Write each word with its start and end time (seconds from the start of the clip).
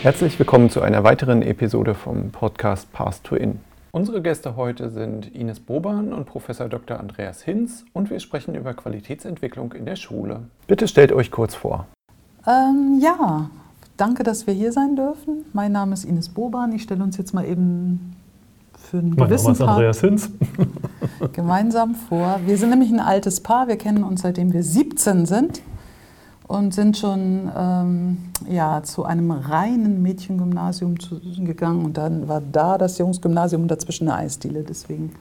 Herzlich 0.00 0.38
willkommen 0.38 0.70
zu 0.70 0.80
einer 0.80 1.02
weiteren 1.02 1.42
Episode 1.42 1.92
vom 1.92 2.30
Podcast 2.30 2.92
Path 2.92 3.24
to 3.24 3.34
In. 3.34 3.58
Unsere 3.90 4.22
Gäste 4.22 4.54
heute 4.54 4.90
sind 4.90 5.34
Ines 5.34 5.58
Boban 5.58 6.12
und 6.12 6.24
Professor 6.24 6.68
Dr. 6.68 7.00
Andreas 7.00 7.42
Hinz 7.42 7.84
und 7.94 8.08
wir 8.08 8.20
sprechen 8.20 8.54
über 8.54 8.74
Qualitätsentwicklung 8.74 9.72
in 9.72 9.86
der 9.86 9.96
Schule. 9.96 10.42
Bitte 10.68 10.86
stellt 10.86 11.10
euch 11.10 11.32
kurz 11.32 11.56
vor. 11.56 11.88
Ähm, 12.46 13.00
ja, 13.02 13.50
danke, 13.96 14.22
dass 14.22 14.46
wir 14.46 14.54
hier 14.54 14.70
sein 14.70 14.94
dürfen. 14.94 15.44
Mein 15.52 15.72
Name 15.72 15.94
ist 15.94 16.04
Ines 16.04 16.28
Boban. 16.28 16.70
Ich 16.70 16.84
stelle 16.84 17.02
uns 17.02 17.16
jetzt 17.16 17.34
mal 17.34 17.44
eben 17.44 18.14
für 18.78 18.98
einen 18.98 19.16
mein 19.16 19.26
gewissen 19.26 19.46
Name 19.46 19.54
ist 19.54 19.62
Andreas 19.62 20.00
Hinz. 20.00 20.30
gemeinsam 21.32 21.96
vor. 21.96 22.38
Wir 22.46 22.56
sind 22.56 22.70
nämlich 22.70 22.92
ein 22.92 23.00
altes 23.00 23.42
Paar. 23.42 23.66
Wir 23.66 23.76
kennen 23.76 24.04
uns 24.04 24.22
seitdem 24.22 24.52
wir 24.52 24.62
17 24.62 25.26
sind 25.26 25.60
und 26.48 26.72
sind 26.72 26.96
schon 26.96 27.52
ähm, 27.54 28.16
ja, 28.48 28.82
zu 28.82 29.04
einem 29.04 29.30
reinen 29.30 30.02
Mädchengymnasium 30.02 30.98
zu, 30.98 31.20
gegangen. 31.44 31.84
Und 31.84 31.98
dann 31.98 32.26
war 32.26 32.40
da 32.40 32.78
das 32.78 32.96
Jungsgymnasium 32.96 33.62
und 33.62 33.70
dazwischen 33.70 34.08
eine 34.08 34.18
Eisdiele. 34.18 34.64
Deswegen 34.64 35.12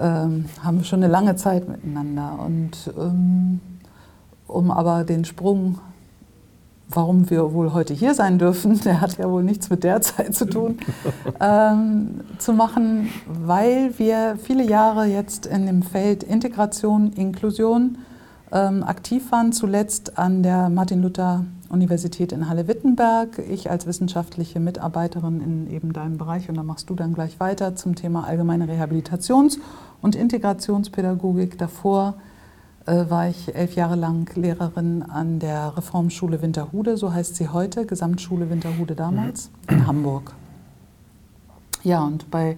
ähm, 0.00 0.46
haben 0.62 0.78
wir 0.78 0.84
schon 0.84 1.02
eine 1.02 1.12
lange 1.12 1.36
Zeit 1.36 1.68
miteinander. 1.68 2.38
Und 2.44 2.90
ähm, 2.98 3.60
um 4.46 4.70
aber 4.70 5.04
den 5.04 5.26
Sprung, 5.26 5.78
warum 6.88 7.28
wir 7.28 7.52
wohl 7.52 7.74
heute 7.74 7.92
hier 7.92 8.14
sein 8.14 8.38
dürfen, 8.38 8.80
der 8.84 9.02
hat 9.02 9.18
ja 9.18 9.30
wohl 9.30 9.44
nichts 9.44 9.68
mit 9.68 9.84
der 9.84 10.00
Zeit 10.00 10.34
zu 10.34 10.46
tun, 10.46 10.78
ähm, 11.40 12.22
zu 12.38 12.54
machen, 12.54 13.10
weil 13.26 13.92
wir 13.98 14.38
viele 14.42 14.64
Jahre 14.64 15.04
jetzt 15.04 15.44
in 15.44 15.66
dem 15.66 15.82
Feld 15.82 16.22
Integration, 16.22 17.12
Inklusion, 17.12 17.98
ähm, 18.54 18.84
aktiv 18.84 19.32
waren, 19.32 19.52
zuletzt 19.52 20.16
an 20.16 20.44
der 20.44 20.70
Martin-Luther-Universität 20.70 22.30
in 22.30 22.48
Halle-Wittenberg. 22.48 23.40
Ich 23.50 23.68
als 23.68 23.84
wissenschaftliche 23.86 24.60
Mitarbeiterin 24.60 25.40
in 25.40 25.70
eben 25.70 25.92
deinem 25.92 26.16
Bereich 26.16 26.48
und 26.48 26.54
da 26.54 26.62
machst 26.62 26.88
du 26.88 26.94
dann 26.94 27.14
gleich 27.14 27.40
weiter 27.40 27.74
zum 27.74 27.96
Thema 27.96 28.24
allgemeine 28.24 28.66
Rehabilitations- 28.66 29.58
und 30.00 30.14
Integrationspädagogik. 30.14 31.58
Davor 31.58 32.14
äh, 32.86 33.10
war 33.10 33.28
ich 33.28 33.56
elf 33.56 33.74
Jahre 33.74 33.96
lang 33.96 34.30
Lehrerin 34.36 35.02
an 35.02 35.40
der 35.40 35.76
Reformschule 35.76 36.40
Winterhude, 36.40 36.96
so 36.96 37.12
heißt 37.12 37.34
sie 37.34 37.48
heute, 37.48 37.86
Gesamtschule 37.86 38.50
Winterhude 38.50 38.94
damals, 38.94 39.50
mhm. 39.68 39.76
in 39.76 39.86
Hamburg. 39.88 40.32
Ja, 41.82 42.04
und 42.04 42.30
bei 42.30 42.56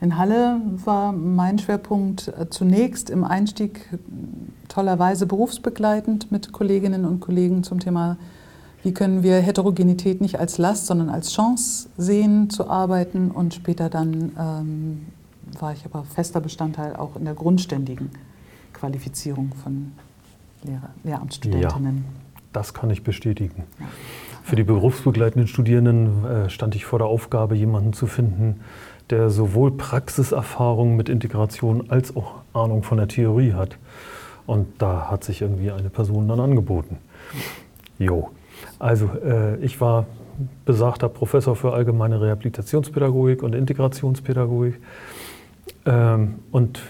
in 0.00 0.16
Halle 0.16 0.60
war 0.84 1.12
mein 1.12 1.58
Schwerpunkt 1.58 2.28
äh, 2.28 2.48
zunächst 2.48 3.10
im 3.10 3.24
Einstieg 3.24 3.98
tollerweise 4.78 5.26
berufsbegleitend 5.26 6.30
mit 6.30 6.52
Kolleginnen 6.52 7.04
und 7.04 7.18
Kollegen 7.18 7.64
zum 7.64 7.80
Thema, 7.80 8.16
wie 8.84 8.94
können 8.94 9.24
wir 9.24 9.40
Heterogenität 9.40 10.20
nicht 10.20 10.38
als 10.38 10.56
Last, 10.56 10.86
sondern 10.86 11.08
als 11.08 11.32
Chance 11.32 11.88
sehen 11.96 12.48
zu 12.48 12.70
arbeiten. 12.70 13.32
Und 13.32 13.54
später 13.54 13.90
dann 13.90 14.30
ähm, 14.38 15.06
war 15.58 15.72
ich 15.72 15.84
aber 15.84 16.04
fester 16.04 16.40
Bestandteil 16.40 16.94
auch 16.94 17.16
in 17.16 17.24
der 17.24 17.34
grundständigen 17.34 18.10
Qualifizierung 18.72 19.50
von 19.64 19.90
Lehrer, 20.62 20.90
Lehramtsstudentinnen. 21.02 21.96
Ja, 21.96 22.40
das 22.52 22.72
kann 22.72 22.90
ich 22.90 23.02
bestätigen. 23.02 23.64
Ja. 23.80 23.86
Für 24.44 24.54
die 24.54 24.62
berufsbegleitenden 24.62 25.48
Studierenden 25.48 26.24
äh, 26.24 26.50
stand 26.50 26.76
ich 26.76 26.84
vor 26.84 27.00
der 27.00 27.08
Aufgabe, 27.08 27.56
jemanden 27.56 27.94
zu 27.94 28.06
finden, 28.06 28.60
der 29.10 29.30
sowohl 29.30 29.72
Praxiserfahrung 29.72 30.94
mit 30.94 31.08
Integration 31.08 31.90
als 31.90 32.14
auch 32.14 32.42
Ahnung 32.52 32.84
von 32.84 32.98
der 32.98 33.08
Theorie 33.08 33.54
hat. 33.54 33.76
Und 34.48 34.66
da 34.80 35.10
hat 35.10 35.24
sich 35.24 35.42
irgendwie 35.42 35.70
eine 35.70 35.90
Person 35.90 36.26
dann 36.26 36.40
angeboten. 36.40 36.96
Jo. 37.98 38.30
Also 38.78 39.10
äh, 39.22 39.56
ich 39.58 39.78
war 39.78 40.06
besagter 40.64 41.10
Professor 41.10 41.54
für 41.54 41.74
allgemeine 41.74 42.18
Rehabilitationspädagogik 42.18 43.42
und 43.42 43.54
Integrationspädagogik. 43.54 44.80
Ähm, 45.84 46.36
und 46.50 46.80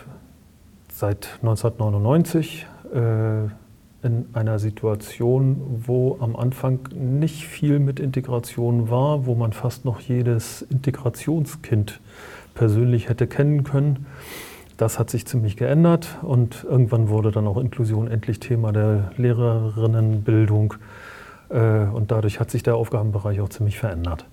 seit 0.92 1.30
1999 1.42 2.64
äh, 2.94 3.46
in 4.06 4.26
einer 4.34 4.60
Situation, 4.60 5.82
wo 5.84 6.16
am 6.20 6.36
Anfang 6.36 6.78
nicht 6.94 7.44
viel 7.44 7.80
mit 7.80 7.98
Integration 7.98 8.88
war, 8.88 9.26
wo 9.26 9.34
man 9.34 9.52
fast 9.52 9.84
noch 9.84 9.98
jedes 9.98 10.62
Integrationskind 10.62 11.98
persönlich 12.54 13.08
hätte 13.08 13.26
kennen 13.26 13.64
können. 13.64 14.06
Das 14.78 15.00
hat 15.00 15.10
sich 15.10 15.26
ziemlich 15.26 15.56
geändert 15.56 16.18
und 16.22 16.62
irgendwann 16.62 17.08
wurde 17.08 17.32
dann 17.32 17.48
auch 17.48 17.56
Inklusion 17.56 18.06
endlich 18.06 18.38
Thema 18.38 18.72
der 18.72 19.10
Lehrerinnenbildung 19.16 20.74
äh, 21.48 21.80
und 21.92 22.12
dadurch 22.12 22.38
hat 22.38 22.52
sich 22.52 22.62
der 22.62 22.76
Aufgabenbereich 22.76 23.40
auch 23.40 23.48
ziemlich 23.48 23.76
verändert. 23.76 24.24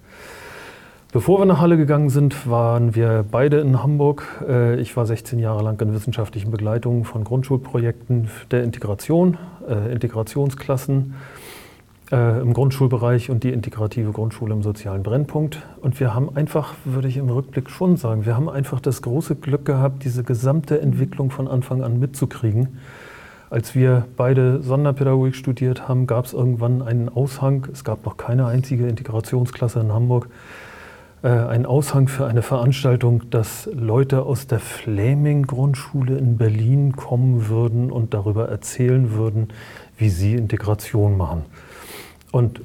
Bevor 1.11 1.39
wir 1.39 1.45
nach 1.45 1.61
Halle 1.61 1.77
gegangen 1.77 2.11
sind, 2.11 2.47
waren 2.47 2.93
wir 2.93 3.25
beide 3.29 3.59
in 3.59 3.81
Hamburg. 3.81 4.27
Äh, 4.47 4.79
ich 4.79 4.95
war 4.95 5.07
16 5.07 5.39
Jahre 5.39 5.63
lang 5.63 5.81
in 5.81 5.95
wissenschaftlichen 5.95 6.51
Begleitungen 6.51 7.05
von 7.05 7.23
Grundschulprojekten 7.23 8.29
der 8.51 8.63
Integration, 8.63 9.39
äh, 9.67 9.91
Integrationsklassen 9.91 11.15
äh, 12.11 12.41
im 12.41 12.53
Grundschulbereich 12.53 13.29
und 13.29 13.43
die 13.43 13.51
integrative 13.51 14.11
Grundschule 14.11 14.53
im 14.53 14.63
sozialen 14.63 15.03
Brennpunkt. 15.03 15.61
Und 15.81 15.99
wir 15.99 16.13
haben 16.13 16.35
einfach, 16.35 16.73
würde 16.85 17.07
ich 17.07 17.17
im 17.17 17.29
Rückblick 17.29 17.69
schon 17.69 17.97
sagen, 17.97 18.25
wir 18.25 18.35
haben 18.35 18.49
einfach 18.49 18.79
das 18.79 19.01
große 19.01 19.35
Glück 19.35 19.65
gehabt, 19.65 20.03
diese 20.03 20.23
gesamte 20.23 20.79
Entwicklung 20.79 21.31
von 21.31 21.47
Anfang 21.47 21.83
an 21.83 21.99
mitzukriegen. 21.99 22.79
Als 23.49 23.75
wir 23.75 24.05
beide 24.17 24.61
Sonderpädagogik 24.61 25.35
studiert 25.35 25.87
haben, 25.87 26.07
gab 26.07 26.25
es 26.25 26.33
irgendwann 26.33 26.81
einen 26.81 27.09
Aushang. 27.09 27.67
Es 27.71 27.83
gab 27.83 28.05
noch 28.05 28.17
keine 28.17 28.47
einzige 28.47 28.87
Integrationsklasse 28.87 29.79
in 29.79 29.93
Hamburg 29.93 30.27
äh, 31.25 31.29
ein 31.29 31.65
Aushang 31.65 32.07
für 32.07 32.27
eine 32.27 32.43
Veranstaltung, 32.43 33.29
dass 33.31 33.67
Leute 33.73 34.21
aus 34.23 34.45
der 34.45 34.59
Flaming-Grundschule 34.59 36.17
in 36.17 36.37
Berlin 36.37 36.95
kommen 36.95 37.47
würden 37.47 37.91
und 37.91 38.13
darüber 38.13 38.47
erzählen 38.49 39.11
würden, 39.13 39.47
wie 39.97 40.09
sie 40.09 40.35
Integration 40.35 41.17
machen. 41.17 41.45
Und 42.35 42.59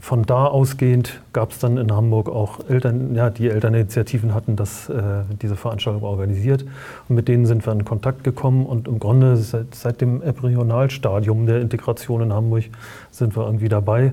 von 0.00 0.24
da 0.24 0.46
ausgehend 0.46 1.22
gab 1.32 1.52
es 1.52 1.60
dann 1.60 1.76
in 1.76 1.92
Hamburg 1.92 2.28
auch 2.28 2.68
Eltern, 2.68 3.14
ja, 3.14 3.30
die 3.30 3.48
Elterninitiativen 3.48 4.34
hatten 4.34 4.56
das, 4.56 4.88
äh, 4.88 5.22
diese 5.40 5.54
Veranstaltung 5.54 6.02
organisiert. 6.02 6.64
Und 7.08 7.14
mit 7.14 7.28
denen 7.28 7.46
sind 7.46 7.64
wir 7.64 7.72
in 7.72 7.84
Kontakt 7.84 8.24
gekommen. 8.24 8.66
Und 8.66 8.88
im 8.88 8.98
Grunde 8.98 9.36
seit, 9.36 9.76
seit 9.76 10.00
dem 10.00 10.22
Embryonalstadium 10.22 11.46
der 11.46 11.60
Integration 11.60 12.22
in 12.22 12.32
Hamburg 12.32 12.64
sind 13.12 13.36
wir 13.36 13.44
irgendwie 13.44 13.68
dabei. 13.68 14.12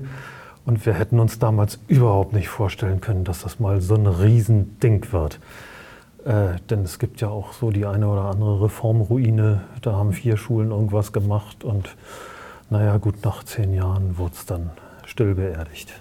Und 0.64 0.86
wir 0.86 0.92
hätten 0.92 1.18
uns 1.18 1.40
damals 1.40 1.80
überhaupt 1.88 2.32
nicht 2.32 2.48
vorstellen 2.48 3.00
können, 3.00 3.24
dass 3.24 3.42
das 3.42 3.58
mal 3.58 3.80
so 3.80 3.96
ein 3.96 4.06
Riesending 4.06 5.10
wird. 5.10 5.40
Äh, 6.24 6.60
denn 6.70 6.84
es 6.84 7.00
gibt 7.00 7.20
ja 7.20 7.30
auch 7.30 7.52
so 7.52 7.72
die 7.72 7.84
eine 7.84 8.06
oder 8.06 8.26
andere 8.26 8.62
Reformruine. 8.62 9.62
Da 9.82 9.94
haben 9.94 10.12
vier 10.12 10.36
Schulen 10.36 10.70
irgendwas 10.70 11.12
gemacht 11.12 11.64
und 11.64 11.96
naja, 12.70 12.96
gut, 12.98 13.24
nach 13.24 13.42
zehn 13.42 13.74
Jahren 13.74 14.16
wurde 14.16 14.34
es 14.34 14.46
dann 14.46 14.70
still 15.10 15.34
beerdigt. 15.34 15.92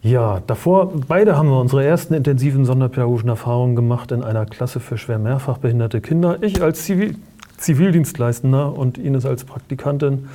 Ja, 0.00 0.40
davor, 0.46 0.92
beide 1.08 1.36
haben 1.36 1.48
wir 1.48 1.58
unsere 1.58 1.84
ersten 1.84 2.14
intensiven 2.14 2.64
sonderpädagogischen 2.64 3.28
Erfahrungen 3.28 3.74
gemacht 3.74 4.12
in 4.12 4.22
einer 4.22 4.46
Klasse 4.46 4.78
für 4.78 4.96
schwer 4.96 5.18
mehrfach 5.18 5.58
behinderte 5.58 6.00
Kinder. 6.00 6.38
Ich 6.42 6.62
als 6.62 6.84
Zivil 6.84 7.16
Zivildienstleistender 7.56 8.72
und 8.72 8.98
Ines 8.98 9.26
als 9.26 9.44
Praktikantin. 9.44 10.28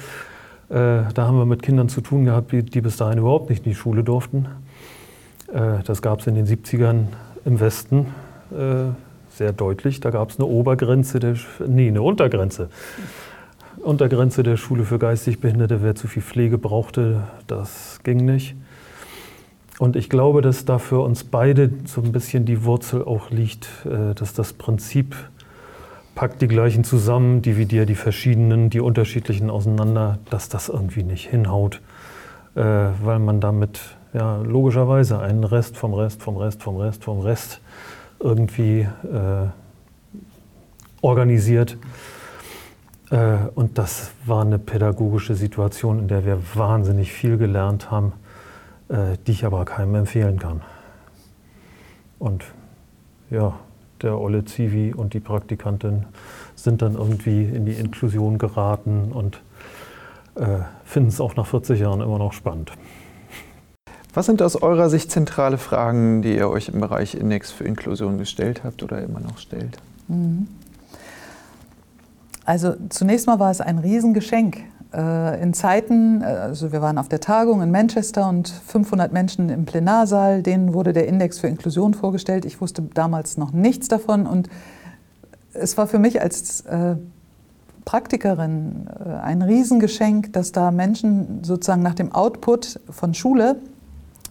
Äh, 0.67 1.03
da 1.13 1.25
haben 1.25 1.37
wir 1.37 1.45
mit 1.45 1.63
Kindern 1.63 1.87
zu 1.87 2.01
tun 2.01 2.25
gehabt, 2.25 2.51
die, 2.51 2.63
die 2.63 2.81
bis 2.81 2.97
dahin 2.97 3.19
überhaupt 3.19 3.49
nicht 3.49 3.65
in 3.65 3.71
die 3.71 3.75
Schule 3.75 4.03
durften. 4.03 4.47
Äh, 5.53 5.83
das 5.85 6.01
gab 6.01 6.19
es 6.19 6.27
in 6.27 6.35
den 6.35 6.45
70ern 6.45 7.05
im 7.45 7.61
Westen 7.61 8.07
äh, 8.51 8.91
sehr 9.29 9.53
deutlich. 9.53 10.01
Da 10.01 10.09
gab 10.09 10.31
es 10.31 10.37
eine 10.37 10.47
Obergrenze, 10.47 11.21
der, 11.21 11.35
nee, 11.65 11.87
eine 11.87 12.01
Untergrenze. 12.01 12.67
Untergrenze 13.81 14.43
der 14.43 14.57
Schule 14.57 14.83
für 14.85 14.99
geistig 14.99 15.39
Behinderte, 15.39 15.81
wer 15.81 15.95
zu 15.95 16.07
viel 16.07 16.21
Pflege 16.21 16.57
brauchte, 16.57 17.23
das 17.47 17.99
ging 18.03 18.25
nicht. 18.25 18.55
Und 19.79 19.95
ich 19.95 20.09
glaube, 20.09 20.41
dass 20.41 20.65
da 20.65 20.77
für 20.77 20.99
uns 20.99 21.23
beide 21.23 21.71
so 21.85 22.01
ein 22.01 22.11
bisschen 22.11 22.45
die 22.45 22.63
Wurzel 22.63 23.03
auch 23.03 23.31
liegt, 23.31 23.67
dass 24.15 24.33
das 24.33 24.53
Prinzip 24.53 25.15
pack 26.15 26.37
die 26.39 26.47
gleichen 26.47 26.83
zusammen, 26.83 27.41
dividiere 27.41 27.85
die 27.85 27.95
verschiedenen, 27.95 28.69
die 28.69 28.79
unterschiedlichen 28.79 29.49
auseinander, 29.49 30.19
dass 30.29 30.49
das 30.49 30.69
irgendwie 30.69 31.03
nicht 31.03 31.27
hinhaut, 31.29 31.81
äh, 32.55 32.61
weil 32.61 33.19
man 33.19 33.39
damit 33.39 33.79
ja, 34.13 34.37
logischerweise 34.37 35.19
einen 35.19 35.43
Rest 35.43 35.75
vom 35.75 35.93
Rest, 35.93 36.21
vom 36.21 36.37
Rest, 36.37 36.63
vom 36.63 36.77
Rest, 36.77 37.03
vom 37.03 37.19
Rest 37.19 37.61
irgendwie 38.19 38.81
äh, 38.81 39.47
organisiert. 41.01 41.77
Äh, 43.13 43.49
und 43.53 43.77
das 43.77 44.11
war 44.25 44.41
eine 44.41 44.57
pädagogische 44.57 45.35
Situation, 45.35 45.99
in 45.99 46.07
der 46.07 46.25
wir 46.25 46.39
wahnsinnig 46.55 47.11
viel 47.11 47.37
gelernt 47.37 47.91
haben, 47.91 48.13
äh, 48.89 49.17
die 49.27 49.31
ich 49.31 49.45
aber 49.45 49.65
keinem 49.65 49.95
empfehlen 49.95 50.39
kann. 50.39 50.61
Und 52.17 52.43
ja, 53.29 53.53
der 54.01 54.19
Olle 54.19 54.45
Zivi 54.45 54.93
und 54.93 55.13
die 55.13 55.19
Praktikantin 55.19 56.05
sind 56.55 56.81
dann 56.81 56.95
irgendwie 56.95 57.43
in 57.43 57.65
die 57.65 57.73
Inklusion 57.73 58.39
geraten 58.39 59.11
und 59.11 59.41
äh, 60.35 60.59
finden 60.83 61.09
es 61.09 61.21
auch 61.21 61.35
nach 61.35 61.45
40 61.45 61.79
Jahren 61.79 62.01
immer 62.01 62.17
noch 62.17 62.33
spannend. 62.33 62.71
Was 64.15 64.25
sind 64.25 64.41
aus 64.41 64.55
eurer 64.55 64.89
Sicht 64.89 65.11
zentrale 65.11 65.57
Fragen, 65.57 66.21
die 66.23 66.35
ihr 66.35 66.49
euch 66.49 66.69
im 66.69 66.79
Bereich 66.79 67.15
Index 67.15 67.51
für 67.51 67.63
Inklusion 67.63 68.17
gestellt 68.17 68.63
habt 68.63 68.81
oder 68.81 69.01
immer 69.01 69.19
noch 69.19 69.37
stellt? 69.37 69.77
Mhm. 70.07 70.47
Also 72.45 72.75
zunächst 72.89 73.27
mal 73.27 73.39
war 73.39 73.51
es 73.51 73.61
ein 73.61 73.79
Riesengeschenk. 73.79 74.57
Äh, 74.93 75.41
in 75.41 75.53
Zeiten, 75.53 76.21
äh, 76.21 76.25
also 76.25 76.71
wir 76.71 76.81
waren 76.81 76.97
auf 76.97 77.09
der 77.09 77.19
Tagung 77.19 77.61
in 77.61 77.71
Manchester 77.71 78.29
und 78.29 78.49
500 78.49 79.11
Menschen 79.11 79.49
im 79.49 79.65
Plenarsaal, 79.65 80.43
denen 80.43 80.73
wurde 80.73 80.93
der 80.93 81.07
Index 81.07 81.39
für 81.39 81.47
Inklusion 81.47 81.93
vorgestellt. 81.93 82.45
Ich 82.45 82.61
wusste 82.61 82.83
damals 82.93 83.37
noch 83.37 83.53
nichts 83.53 83.87
davon 83.87 84.27
und 84.27 84.49
es 85.53 85.77
war 85.77 85.87
für 85.87 85.99
mich 85.99 86.21
als 86.21 86.61
äh, 86.61 86.95
Praktikerin 87.85 88.87
ein 89.21 89.41
Riesengeschenk, 89.41 90.31
dass 90.31 90.53
da 90.53 90.71
Menschen 90.71 91.43
sozusagen 91.43 91.83
nach 91.83 91.95
dem 91.95 92.13
Output 92.13 92.79
von 92.89 93.13
Schule 93.13 93.57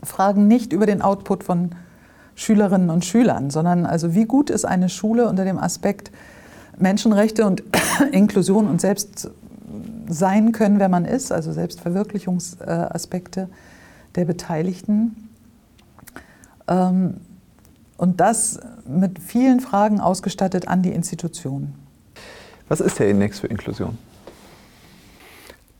fragen 0.02 0.48
nicht 0.48 0.72
über 0.72 0.86
den 0.86 1.02
Output 1.02 1.44
von 1.44 1.70
Schülerinnen 2.34 2.88
und 2.88 3.04
Schülern, 3.04 3.50
sondern 3.50 3.84
also 3.84 4.14
wie 4.14 4.24
gut 4.24 4.48
ist 4.48 4.64
eine 4.64 4.88
Schule 4.88 5.28
unter 5.28 5.44
dem 5.44 5.58
Aspekt 5.58 6.10
Menschenrechte 6.78 7.46
und 7.46 7.62
Inklusion 8.12 8.68
und 8.68 8.80
selbst 8.80 9.30
sein 10.08 10.52
können, 10.52 10.78
wer 10.78 10.88
man 10.88 11.04
ist, 11.04 11.32
also 11.32 11.52
Selbstverwirklichungsaspekte 11.52 13.48
der 14.14 14.24
Beteiligten. 14.24 15.28
Ähm, 16.68 17.14
und 17.96 18.20
das 18.20 18.58
mit 18.86 19.18
vielen 19.20 19.60
Fragen 19.60 20.00
ausgestattet 20.00 20.68
an 20.68 20.82
die 20.82 20.90
Institutionen. 20.90 21.74
Was 22.68 22.80
ist 22.80 22.98
der 22.98 23.08
Index 23.08 23.40
für 23.40 23.46
Inklusion? 23.46 23.96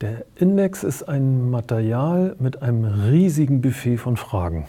Der 0.01 0.25
Index 0.35 0.83
ist 0.83 1.03
ein 1.03 1.49
Material 1.49 2.35
mit 2.39 2.61
einem 2.61 2.83
riesigen 2.83 3.61
Buffet 3.61 3.97
von 3.97 4.17
Fragen. 4.17 4.67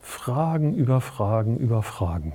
Fragen 0.00 0.74
über 0.74 1.00
Fragen 1.00 1.56
über 1.56 1.82
Fragen. 1.82 2.34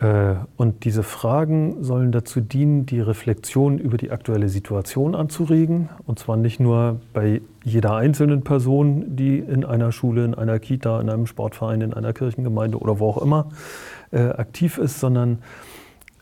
Äh, 0.00 0.36
und 0.56 0.84
diese 0.84 1.02
Fragen 1.02 1.84
sollen 1.84 2.10
dazu 2.10 2.40
dienen, 2.40 2.86
die 2.86 3.00
Reflexion 3.00 3.78
über 3.78 3.96
die 3.98 4.10
aktuelle 4.10 4.48
Situation 4.48 5.14
anzuregen. 5.14 5.90
Und 6.06 6.18
zwar 6.18 6.36
nicht 6.36 6.58
nur 6.58 7.00
bei 7.12 7.42
jeder 7.64 7.94
einzelnen 7.94 8.42
Person, 8.42 9.16
die 9.16 9.38
in 9.38 9.64
einer 9.64 9.92
Schule, 9.92 10.24
in 10.24 10.34
einer 10.34 10.58
Kita, 10.58 11.00
in 11.00 11.10
einem 11.10 11.26
Sportverein, 11.26 11.82
in 11.82 11.94
einer 11.94 12.12
Kirchengemeinde 12.12 12.78
oder 12.78 12.98
wo 12.98 13.08
auch 13.08 13.22
immer 13.22 13.50
äh, 14.10 14.22
aktiv 14.22 14.78
ist, 14.78 15.00
sondern 15.00 15.38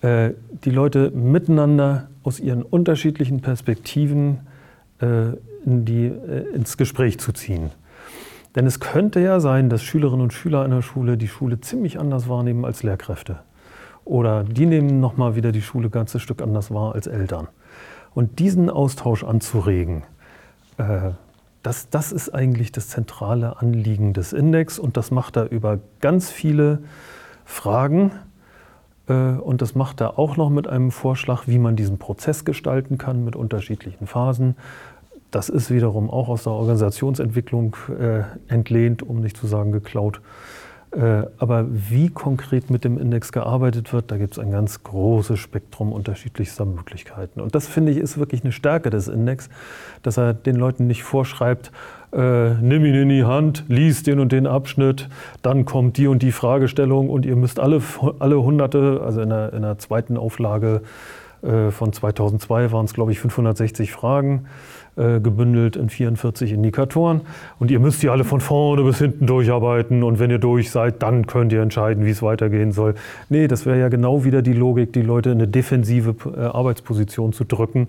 äh, 0.01 0.31
die 0.65 0.71
Leute 0.71 1.11
miteinander 1.13 2.09
aus 2.25 2.41
ihren 2.41 2.63
unterschiedlichen 2.63 3.41
Perspektiven 3.41 4.41
in 5.01 5.85
die, 5.85 6.13
ins 6.53 6.77
Gespräch 6.77 7.21
zu 7.21 7.31
ziehen. 7.31 7.71
Denn 8.57 8.67
es 8.67 8.81
könnte 8.81 9.21
ja 9.21 9.39
sein, 9.39 9.71
dass 9.71 9.81
Schülerinnen 9.85 10.23
und 10.23 10.33
Schüler 10.33 10.63
einer 10.63 10.83
Schule 10.83 11.17
die 11.17 11.29
Schule 11.29 11.61
ziemlich 11.61 12.01
anders 12.01 12.29
wahrnehmen 12.29 12.65
als 12.65 12.83
Lehrkräfte. 12.83 13.39
Oder 14.09 14.43
die 14.43 14.65
nehmen 14.65 15.01
nochmal 15.01 15.37
wieder 15.37 15.53
die 15.53 15.61
Schule 15.61 15.89
ein 15.89 15.91
ganzes 15.91 16.23
Stück 16.23 16.41
anders 16.41 16.73
wahr 16.73 16.95
als 16.95 17.07
Eltern. 17.07 17.47
Und 18.15 18.39
diesen 18.39 18.71
Austausch 18.71 19.23
anzuregen, 19.23 20.03
äh, 20.79 21.11
das, 21.63 21.91
das 21.91 22.11
ist 22.11 22.31
eigentlich 22.31 22.73
das 22.73 22.89
zentrale 22.89 23.61
Anliegen 23.61 24.15
des 24.15 24.33
Index 24.33 24.79
und 24.79 24.97
das 24.97 25.11
macht 25.11 25.37
er 25.37 25.51
über 25.51 25.79
ganz 26.01 26.31
viele 26.31 26.79
Fragen 27.45 28.13
äh, 29.09 29.13
und 29.13 29.61
das 29.61 29.75
macht 29.75 30.01
er 30.01 30.19
auch 30.19 30.39
noch 30.39 30.49
mit 30.49 30.67
einem 30.67 30.91
Vorschlag, 30.91 31.43
wie 31.47 31.59
man 31.59 31.77
diesen 31.77 31.99
Prozess 31.99 32.47
gestalten 32.47 32.97
kann 32.97 33.27
mit 33.27 33.37
unterschiedlichen 33.37 34.07
Phasen. 34.07 34.57
Das 35.31 35.51
ist 35.51 35.71
wiederum 35.71 36.09
auch 36.09 36.31
aus 36.31 36.45
der 36.45 36.55
Organisationsentwicklung 36.55 37.77
äh, 38.01 38.23
entlehnt, 38.51 39.03
um 39.03 39.21
nicht 39.21 39.37
zu 39.37 39.47
sagen 39.47 39.71
geklaut. 39.71 40.23
Äh, 40.91 41.27
aber 41.37 41.67
wie 41.69 42.09
konkret 42.09 42.71
mit 42.71 42.83
dem 42.83 42.99
Index 42.99 43.31
gearbeitet 43.31 43.93
wird, 43.93 44.11
da 44.11 44.17
gibt 44.17 44.33
es 44.33 44.39
ein 44.39 44.51
ganz 44.51 44.83
großes 44.83 45.39
Spektrum 45.39 45.93
unterschiedlichster 45.93 46.65
Möglichkeiten. 46.65 47.43
Und 47.43 47.55
das 47.55 47.67
finde 47.67 47.93
ich 47.93 47.99
ist 47.99 48.17
wirklich 48.17 48.43
eine 48.43 48.53
Stärke 48.53 48.89
des 48.89 49.07
Index, 49.07 49.51
dass 50.03 50.17
er 50.17 50.33
den 50.33 50.57
Leuten 50.57 50.87
nicht 50.87 51.03
vorschreibt, 51.03 51.73
äh, 52.13 52.55
nimm 52.55 52.87
ihn 52.87 52.95
in 52.95 53.09
die 53.11 53.25
Hand, 53.25 53.65
lies 53.69 54.03
den 54.03 54.19
und 54.19 54.33
den 54.33 54.47
Abschnitt, 54.47 55.11
dann 55.43 55.67
kommt 55.67 55.99
die 55.99 56.07
und 56.07 56.23
die 56.23 56.33
Fragestellung 56.33 57.11
und 57.11 57.27
ihr 57.27 57.37
müsst 57.37 57.61
alle, 57.61 57.83
alle 58.19 58.43
hunderte, 58.43 59.03
also 59.05 59.21
in 59.21 59.29
der, 59.29 59.53
in 59.53 59.61
der 59.61 59.79
zweiten 59.79 60.17
Auflage 60.17 60.81
äh, 61.43 61.71
von 61.71 61.93
2002 61.93 62.73
waren 62.73 62.87
es, 62.87 62.95
glaube 62.95 63.13
ich, 63.13 63.21
560 63.21 63.93
Fragen 63.93 64.47
gebündelt 64.99 65.77
in 65.77 65.89
44 65.89 66.53
Indikatoren. 66.53 67.21
Und 67.59 67.71
ihr 67.71 67.79
müsst 67.79 68.03
die 68.03 68.09
alle 68.09 68.25
von 68.25 68.41
vorne 68.41 68.83
bis 68.83 68.99
hinten 68.99 69.27
durcharbeiten. 69.27 70.03
Und 70.03 70.19
wenn 70.19 70.31
ihr 70.31 70.39
durch 70.39 70.71
seid, 70.71 71.03
dann 71.03 71.27
könnt 71.27 71.53
ihr 71.53 71.63
entscheiden, 71.63 72.05
wie 72.05 72.11
es 72.11 72.23
weitergehen 72.23 72.73
soll. 72.73 72.95
Nee, 73.29 73.47
das 73.47 73.65
wäre 73.65 73.79
ja 73.79 73.89
genau 73.89 74.25
wieder 74.25 74.43
die 74.43 74.53
Logik, 74.53 74.93
die 74.93 75.03
Leute 75.03 75.31
in 75.31 75.39
eine 75.39 75.49
defensive 75.49 76.17
äh, 76.37 76.41
Arbeitsposition 76.41 77.33
zu 77.33 77.45
drücken, 77.45 77.89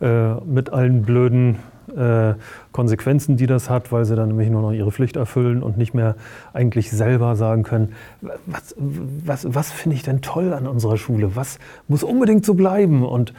äh, 0.00 0.34
mit 0.44 0.72
allen 0.72 1.02
blöden 1.02 1.56
äh, 1.96 2.34
Konsequenzen, 2.72 3.36
die 3.36 3.46
das 3.46 3.70
hat, 3.70 3.92
weil 3.92 4.04
sie 4.04 4.16
dann 4.16 4.28
nämlich 4.28 4.50
nur 4.50 4.62
noch 4.62 4.72
ihre 4.72 4.90
Pflicht 4.90 5.16
erfüllen 5.16 5.62
und 5.62 5.76
nicht 5.76 5.94
mehr 5.94 6.16
eigentlich 6.52 6.90
selber 6.90 7.36
sagen 7.36 7.62
können, 7.62 7.92
was, 8.46 8.74
was, 8.78 9.54
was 9.54 9.70
finde 9.70 9.96
ich 9.96 10.02
denn 10.02 10.20
toll 10.20 10.52
an 10.52 10.66
unserer 10.66 10.96
Schule? 10.96 11.36
Was 11.36 11.58
muss 11.88 12.02
unbedingt 12.02 12.44
so 12.44 12.54
bleiben? 12.54 13.04
Und 13.04 13.32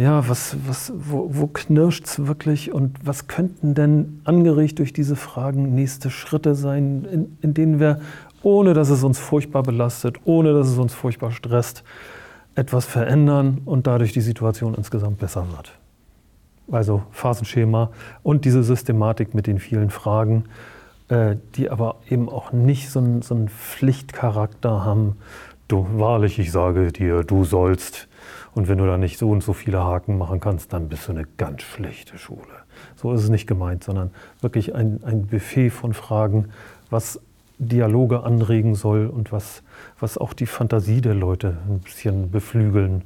ja, 0.00 0.26
was, 0.28 0.56
was, 0.66 0.92
wo, 0.96 1.28
wo 1.30 1.46
knirscht 1.46 2.06
es 2.06 2.26
wirklich 2.26 2.72
und 2.72 2.96
was 3.04 3.26
könnten 3.26 3.74
denn 3.74 4.22
angeregt 4.24 4.78
durch 4.78 4.94
diese 4.94 5.14
Fragen 5.14 5.74
nächste 5.74 6.08
Schritte 6.08 6.54
sein, 6.54 7.04
in, 7.04 7.38
in 7.42 7.52
denen 7.52 7.80
wir, 7.80 8.00
ohne 8.42 8.72
dass 8.72 8.88
es 8.88 9.04
uns 9.04 9.18
furchtbar 9.18 9.62
belastet, 9.62 10.16
ohne 10.24 10.54
dass 10.54 10.68
es 10.68 10.78
uns 10.78 10.94
furchtbar 10.94 11.32
stresst, 11.32 11.84
etwas 12.54 12.86
verändern 12.86 13.60
und 13.66 13.86
dadurch 13.86 14.12
die 14.12 14.22
Situation 14.22 14.74
insgesamt 14.74 15.18
besser 15.18 15.46
wird? 15.54 15.78
Also 16.72 17.02
Phasenschema 17.10 17.90
und 18.22 18.46
diese 18.46 18.62
Systematik 18.62 19.34
mit 19.34 19.46
den 19.46 19.58
vielen 19.58 19.90
Fragen, 19.90 20.44
äh, 21.08 21.36
die 21.56 21.68
aber 21.68 21.96
eben 22.08 22.30
auch 22.30 22.52
nicht 22.52 22.88
so 22.88 23.20
so 23.20 23.34
einen 23.34 23.50
Pflichtcharakter 23.50 24.82
haben. 24.82 25.16
Du, 25.68 25.86
wahrlich, 25.92 26.38
ich 26.38 26.52
sage 26.52 26.90
dir, 26.90 27.22
du 27.22 27.44
sollst 27.44 28.08
und 28.54 28.68
wenn 28.68 28.78
du 28.78 28.86
da 28.86 28.98
nicht 28.98 29.18
so 29.18 29.30
und 29.30 29.42
so 29.42 29.52
viele 29.52 29.78
Haken 29.78 30.18
machen 30.18 30.40
kannst, 30.40 30.72
dann 30.72 30.88
bist 30.88 31.08
du 31.08 31.12
eine 31.12 31.24
ganz 31.36 31.62
schlechte 31.62 32.18
Schule. 32.18 32.48
So 32.96 33.12
ist 33.12 33.22
es 33.22 33.28
nicht 33.28 33.46
gemeint, 33.46 33.84
sondern 33.84 34.10
wirklich 34.40 34.74
ein, 34.74 35.02
ein 35.04 35.26
Buffet 35.26 35.70
von 35.70 35.94
Fragen, 35.94 36.48
was 36.90 37.20
Dialoge 37.58 38.22
anregen 38.22 38.74
soll 38.74 39.06
und 39.06 39.32
was, 39.32 39.62
was 39.98 40.16
auch 40.16 40.32
die 40.32 40.46
Fantasie 40.46 41.00
der 41.00 41.14
Leute 41.14 41.58
ein 41.68 41.80
bisschen 41.80 42.30
beflügeln 42.30 43.02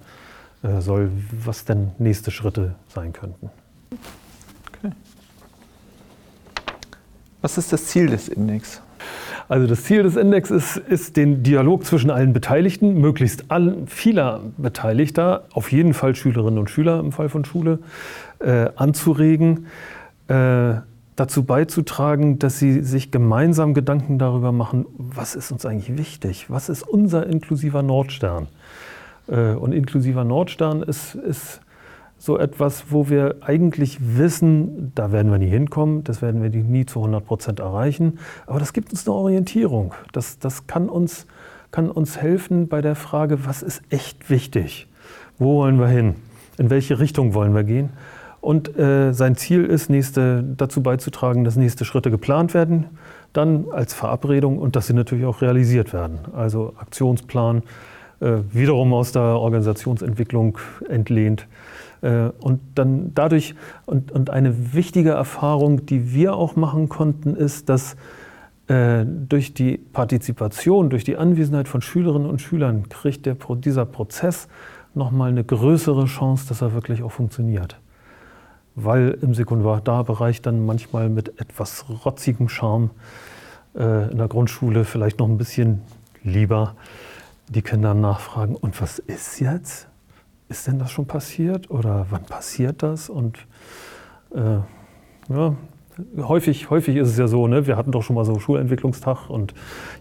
äh, 0.62 0.80
soll, 0.80 1.10
was 1.44 1.64
denn 1.64 1.90
nächste 1.98 2.30
Schritte 2.30 2.76
sein 2.88 3.12
könnten. 3.12 3.50
Okay. 4.68 4.92
Was 7.42 7.58
ist 7.58 7.72
das 7.72 7.86
Ziel 7.86 8.06
des 8.06 8.28
Index? 8.28 8.80
Also 9.48 9.66
das 9.66 9.84
Ziel 9.84 10.02
des 10.02 10.16
Index 10.16 10.50
ist, 10.50 10.76
ist 10.76 11.16
den 11.16 11.42
Dialog 11.42 11.84
zwischen 11.84 12.10
allen 12.10 12.32
Beteiligten, 12.32 13.00
möglichst 13.00 13.50
allen, 13.50 13.86
vieler 13.86 14.40
Beteiligter, 14.56 15.44
auf 15.52 15.70
jeden 15.72 15.94
Fall 15.94 16.14
Schülerinnen 16.14 16.58
und 16.58 16.70
Schüler 16.70 16.98
im 17.00 17.12
Fall 17.12 17.28
von 17.28 17.44
Schule, 17.44 17.78
äh, 18.38 18.68
anzuregen, 18.76 19.66
äh, 20.28 20.74
dazu 21.16 21.44
beizutragen, 21.44 22.38
dass 22.38 22.58
sie 22.58 22.80
sich 22.80 23.10
gemeinsam 23.10 23.74
Gedanken 23.74 24.18
darüber 24.18 24.52
machen, 24.52 24.86
was 24.96 25.34
ist 25.34 25.52
uns 25.52 25.64
eigentlich 25.64 25.96
wichtig, 25.96 26.46
was 26.48 26.68
ist 26.68 26.82
unser 26.82 27.26
inklusiver 27.26 27.82
Nordstern. 27.82 28.48
Äh, 29.28 29.52
und 29.52 29.72
inklusiver 29.72 30.24
Nordstern 30.24 30.82
ist, 30.82 31.14
ist 31.14 31.60
so 32.24 32.38
etwas, 32.38 32.84
wo 32.88 33.10
wir 33.10 33.36
eigentlich 33.42 33.98
wissen, 34.00 34.92
da 34.94 35.12
werden 35.12 35.30
wir 35.30 35.36
nie 35.36 35.50
hinkommen, 35.50 36.04
das 36.04 36.22
werden 36.22 36.42
wir 36.42 36.48
nie 36.48 36.86
zu 36.86 37.00
100 37.00 37.22
Prozent 37.22 37.60
erreichen, 37.60 38.18
aber 38.46 38.58
das 38.58 38.72
gibt 38.72 38.92
uns 38.92 39.06
eine 39.06 39.14
Orientierung. 39.14 39.92
Das, 40.12 40.38
das 40.38 40.66
kann, 40.66 40.88
uns, 40.88 41.26
kann 41.70 41.90
uns 41.90 42.16
helfen 42.16 42.68
bei 42.68 42.80
der 42.80 42.94
Frage, 42.94 43.44
was 43.44 43.62
ist 43.62 43.82
echt 43.90 44.30
wichtig? 44.30 44.88
Wo 45.38 45.56
wollen 45.56 45.78
wir 45.78 45.88
hin? 45.88 46.14
In 46.56 46.70
welche 46.70 46.98
Richtung 46.98 47.34
wollen 47.34 47.54
wir 47.54 47.62
gehen? 47.62 47.90
Und 48.40 48.74
äh, 48.78 49.12
sein 49.12 49.36
Ziel 49.36 49.66
ist, 49.66 49.90
nächste, 49.90 50.42
dazu 50.42 50.82
beizutragen, 50.82 51.44
dass 51.44 51.56
nächste 51.56 51.84
Schritte 51.84 52.10
geplant 52.10 52.54
werden, 52.54 52.86
dann 53.34 53.66
als 53.70 53.92
Verabredung 53.92 54.58
und 54.58 54.76
dass 54.76 54.86
sie 54.86 54.94
natürlich 54.94 55.26
auch 55.26 55.42
realisiert 55.42 55.92
werden. 55.92 56.20
Also 56.34 56.72
Aktionsplan, 56.78 57.64
äh, 58.20 58.38
wiederum 58.50 58.94
aus 58.94 59.12
der 59.12 59.22
Organisationsentwicklung 59.22 60.56
entlehnt. 60.88 61.46
Äh, 62.04 62.30
und 62.40 62.60
dann 62.74 63.12
dadurch, 63.14 63.54
und, 63.86 64.12
und 64.12 64.28
eine 64.28 64.74
wichtige 64.74 65.10
Erfahrung, 65.10 65.86
die 65.86 66.12
wir 66.12 66.36
auch 66.36 66.54
machen 66.54 66.88
konnten, 66.88 67.34
ist, 67.34 67.68
dass 67.70 67.96
äh, 68.68 69.04
durch 69.06 69.54
die 69.54 69.78
Partizipation, 69.78 70.90
durch 70.90 71.04
die 71.04 71.16
Anwesenheit 71.16 71.66
von 71.66 71.80
Schülerinnen 71.80 72.28
und 72.28 72.42
Schülern 72.42 72.88
kriegt 72.90 73.24
der, 73.24 73.36
dieser 73.56 73.86
Prozess 73.86 74.48
nochmal 74.94 75.30
eine 75.30 75.44
größere 75.44 76.04
Chance, 76.04 76.46
dass 76.48 76.60
er 76.60 76.74
wirklich 76.74 77.02
auch 77.02 77.12
funktioniert. 77.12 77.78
weil 78.76 79.16
im 79.22 79.34
Sekundarbereich 79.34 80.42
dann 80.42 80.66
manchmal 80.66 81.08
mit 81.08 81.40
etwas 81.40 81.84
rotzigem 82.04 82.48
Charme 82.48 82.90
äh, 83.76 84.10
in 84.10 84.18
der 84.18 84.28
Grundschule 84.28 84.84
vielleicht 84.84 85.18
noch 85.20 85.28
ein 85.28 85.38
bisschen 85.38 85.82
lieber 86.22 86.74
die 87.48 87.62
Kinder 87.62 87.94
nachfragen, 87.94 88.56
und 88.56 88.80
was 88.80 88.98
ist 88.98 89.38
jetzt? 89.40 89.86
Ist 90.54 90.68
denn 90.68 90.78
das 90.78 90.92
schon 90.92 91.06
passiert 91.06 91.68
oder 91.68 92.06
wann 92.10 92.22
passiert 92.26 92.84
das? 92.84 93.10
Und 93.10 93.38
äh, 94.32 94.58
ja, 95.28 95.56
häufig, 96.16 96.70
häufig 96.70 96.94
ist 96.94 97.08
es 97.08 97.18
ja 97.18 97.26
so, 97.26 97.48
ne? 97.48 97.66
wir 97.66 97.76
hatten 97.76 97.90
doch 97.90 98.04
schon 98.04 98.14
mal 98.14 98.24
so 98.24 98.38
Schulentwicklungstag 98.38 99.28
und 99.30 99.52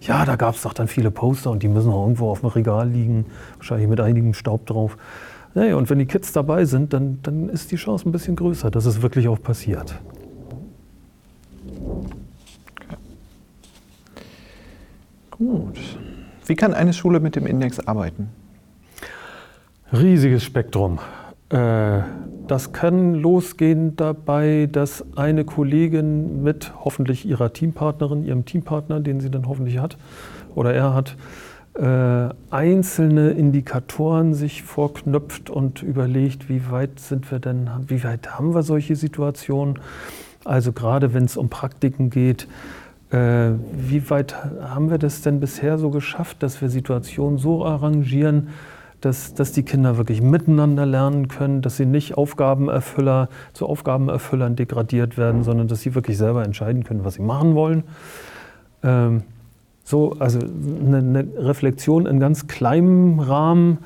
ja, 0.02 0.26
da 0.26 0.36
gab 0.36 0.54
es 0.54 0.62
doch 0.62 0.74
dann 0.74 0.88
viele 0.88 1.10
Poster 1.10 1.50
und 1.50 1.64
die 1.64 1.68
müssen 1.68 1.90
auch 1.92 2.04
irgendwo 2.04 2.30
auf 2.30 2.42
dem 2.42 2.50
Regal 2.50 2.88
liegen, 2.88 3.26
wahrscheinlich 3.58 3.90
mit 3.90 4.00
einigem 4.00 4.36
Staub 4.36 4.68
drauf. 4.68 4.96
Naja, 5.56 5.76
und 5.76 5.90
wenn 5.90 5.98
die 5.98 6.06
Kids 6.06 6.34
dabei 6.34 6.66
sind, 6.66 6.94
dann, 6.94 7.18
dann 7.24 7.50
ist 7.50 7.72
die 7.72 7.78
Chance 7.78 8.08
ein 8.08 8.12
bisschen 8.12 8.36
größer, 8.36 8.70
dass 8.70 8.86
es 8.86 9.02
wirklich 9.02 9.28
auch 9.30 9.42
passiert. 9.42 10.00
Gut. 15.32 15.80
Wie 16.46 16.54
kann 16.54 16.76
eine 16.76 16.94
Schule 16.94 17.20
mit 17.20 17.36
dem 17.36 17.48
Index 17.48 17.80
arbeiten? 17.80 18.30
Riesiges 19.94 20.44
Spektrum. 20.44 20.98
Äh, 21.50 22.02
das 22.48 22.74
kann 22.74 23.14
losgehen 23.14 23.96
dabei, 23.96 24.68
dass 24.72 25.06
eine 25.16 25.46
Kollegin 25.46 26.42
mit 26.42 26.74
hoffentlich 26.84 27.28
ihrer 27.28 27.54
Teampartnerin, 27.54 28.26
ihrem 28.26 28.44
Teampartner, 28.44 29.02
den 29.02 29.20
sie 29.20 29.30
dann 29.30 29.48
hoffentlich 29.48 29.78
hat 29.78 29.98
oder 30.56 30.74
er 30.74 30.96
hat, 30.96 31.16
äh, 31.76 32.30
einzelne 32.50 33.32
Indikatoren 33.32 34.34
sich 34.34 34.64
vorknöpft 34.64 35.52
und 35.52 35.84
überlegt, 35.84 36.50
wie 36.50 36.72
weit 36.72 37.00
sind 37.00 37.30
wir 37.32 37.38
denn, 37.38 37.70
wie 37.88 38.04
weit 38.04 38.36
haben 38.36 38.56
wir 38.56 38.64
solche 38.64 38.96
Situationen? 38.96 39.78
Also 40.44 40.72
gerade 40.72 41.14
wenn 41.14 41.26
es 41.26 41.38
um 41.38 41.50
Praktiken 41.50 42.10
geht, 42.10 42.48
äh, 43.12 43.52
wie 43.78 44.10
weit 44.10 44.36
haben 44.60 44.90
wir 44.90 44.98
das 44.98 45.22
denn 45.22 45.40
bisher 45.40 45.78
so 45.78 45.92
geschafft, 45.92 46.42
dass 46.42 46.62
wir 46.62 46.70
Situationen 46.70 47.38
so 47.38 47.64
arrangieren, 47.64 48.50
dass, 49.04 49.34
dass 49.34 49.52
die 49.52 49.64
Kinder 49.64 49.98
wirklich 49.98 50.22
miteinander 50.22 50.86
lernen 50.86 51.28
können, 51.28 51.62
dass 51.62 51.76
sie 51.76 51.86
nicht 51.86 52.16
Aufgabenerfüller 52.16 53.28
zu 53.52 53.68
Aufgabenerfüllern 53.68 54.56
degradiert 54.56 55.18
werden, 55.18 55.44
sondern 55.44 55.68
dass 55.68 55.82
sie 55.82 55.94
wirklich 55.94 56.18
selber 56.18 56.46
entscheiden 56.46 56.86
können, 56.86 57.04
was 57.04 57.16
sie 57.16 57.22
machen 57.22 57.54
wollen. 57.54 57.84
Ähm, 58.82 59.24
so, 59.84 60.16
also 60.20 60.40
eine, 60.40 60.98
eine, 61.00 61.28
Reflexion 61.38 62.06
in 62.06 62.22
ganz 62.22 62.48
kleinem 62.48 63.20
Rahmen. 63.20 63.80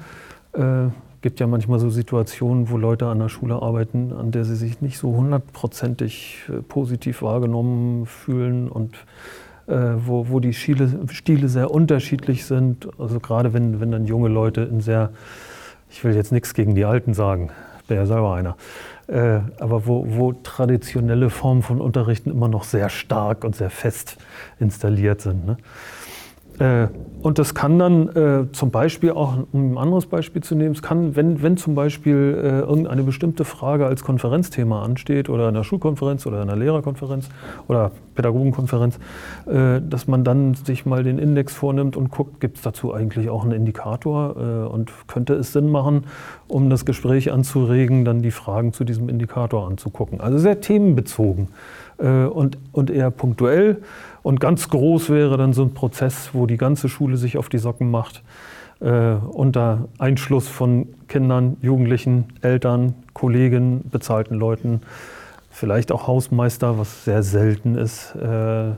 Äh, 0.53 0.89
gibt 1.21 1.39
ja 1.39 1.47
manchmal 1.47 1.79
so 1.79 1.89
Situationen, 1.89 2.69
wo 2.69 2.77
Leute 2.77 3.07
an 3.07 3.17
der 3.17 3.29
Schule 3.29 3.55
arbeiten, 3.55 4.13
an 4.13 4.29
der 4.29 4.45
sie 4.45 4.55
sich 4.55 4.81
nicht 4.81 4.99
so 4.99 5.15
hundertprozentig 5.15 6.43
äh, 6.47 6.61
positiv 6.61 7.23
wahrgenommen 7.23 8.05
fühlen 8.05 8.69
und 8.69 8.95
wo, 9.67 10.29
wo 10.29 10.39
die 10.39 10.53
Stile, 10.53 10.89
Stile 11.11 11.49
sehr 11.49 11.71
unterschiedlich 11.71 12.45
sind. 12.45 12.87
Also 12.99 13.19
gerade 13.19 13.53
wenn, 13.53 13.79
wenn 13.79 13.91
dann 13.91 14.05
junge 14.05 14.29
Leute 14.29 14.61
in 14.61 14.81
sehr, 14.81 15.11
ich 15.89 16.03
will 16.03 16.15
jetzt 16.15 16.31
nichts 16.31 16.53
gegen 16.53 16.75
die 16.75 16.85
Alten 16.85 17.13
sagen, 17.13 17.49
bin 17.87 17.97
ja 17.97 18.05
selber 18.05 18.33
einer, 18.35 18.57
äh, 19.07 19.39
aber 19.59 19.87
wo, 19.87 20.05
wo 20.07 20.33
traditionelle 20.33 21.29
Formen 21.29 21.63
von 21.63 21.81
Unterrichten 21.81 22.29
immer 22.29 22.47
noch 22.47 22.63
sehr 22.63 22.89
stark 22.89 23.43
und 23.43 23.55
sehr 23.55 23.69
fest 23.69 24.17
installiert 24.59 25.21
sind. 25.21 25.45
Ne? 25.45 25.57
Äh, 26.59 26.87
und 27.21 27.39
das 27.39 27.55
kann 27.55 27.79
dann 27.79 28.09
äh, 28.09 28.51
zum 28.53 28.69
Beispiel 28.71 29.11
auch, 29.11 29.37
um 29.51 29.73
ein 29.73 29.77
anderes 29.77 30.05
Beispiel 30.05 30.41
zu 30.41 30.55
nehmen, 30.55 30.73
es 30.73 30.81
kann, 30.81 31.15
wenn, 31.15 31.41
wenn 31.41 31.57
zum 31.57 31.75
Beispiel 31.75 32.39
äh, 32.41 32.59
irgendeine 32.59 33.03
bestimmte 33.03 33.43
Frage 33.43 33.85
als 33.85 34.03
Konferenzthema 34.03 34.83
ansteht 34.83 35.27
oder 35.27 35.49
in 35.49 35.55
der 35.55 35.63
Schulkonferenz 35.63 36.25
oder 36.25 36.41
in 36.41 36.47
der 36.47 36.55
Lehrerkonferenz 36.55 37.29
oder 37.67 37.91
Pädagogenkonferenz, 38.15 38.97
dass 39.45 40.07
man 40.07 40.23
dann 40.23 40.55
sich 40.55 40.87
mal 40.87 41.03
den 41.03 41.19
Index 41.19 41.53
vornimmt 41.53 41.95
und 41.95 42.09
guckt, 42.09 42.39
gibt 42.39 42.57
es 42.57 42.63
dazu 42.63 42.91
eigentlich 42.91 43.29
auch 43.29 43.43
einen 43.43 43.51
Indikator 43.51 44.69
und 44.71 44.91
könnte 45.07 45.35
es 45.35 45.53
Sinn 45.53 45.69
machen, 45.69 46.05
um 46.47 46.71
das 46.71 46.83
Gespräch 46.83 47.31
anzuregen, 47.31 48.05
dann 48.05 48.23
die 48.23 48.31
Fragen 48.31 48.73
zu 48.73 48.85
diesem 48.85 49.07
Indikator 49.07 49.67
anzugucken. 49.67 50.19
Also 50.19 50.39
sehr 50.39 50.61
themenbezogen 50.61 51.49
und, 51.99 52.57
und 52.71 52.89
eher 52.89 53.11
punktuell. 53.11 53.83
Und 54.27 54.41
ganz 54.41 54.67
groß 54.67 55.09
wäre 55.09 55.37
dann 55.37 55.53
so 55.53 55.61
ein 55.61 55.73
Prozess, 55.73 56.31
wo 56.33 56.47
die 56.47 56.57
ganze 56.57 56.89
Schule 56.89 57.15
sich 57.15 57.37
auf 57.37 57.47
die 57.47 57.59
Socken 57.59 57.89
macht, 57.89 58.23
äh, 58.81 59.13
unter 59.13 59.87
Einschluss 59.99 60.49
von 60.49 60.89
Kindern, 61.07 61.55
Jugendlichen, 61.61 62.25
Eltern, 62.41 62.93
Kollegen, 63.13 63.85
bezahlten 63.89 64.35
Leuten, 64.35 64.81
vielleicht 65.49 65.93
auch 65.93 66.07
Hausmeister, 66.07 66.77
was 66.77 67.05
sehr 67.05 67.23
selten 67.23 67.75
ist. 67.75 68.15
Äh, 68.15 68.71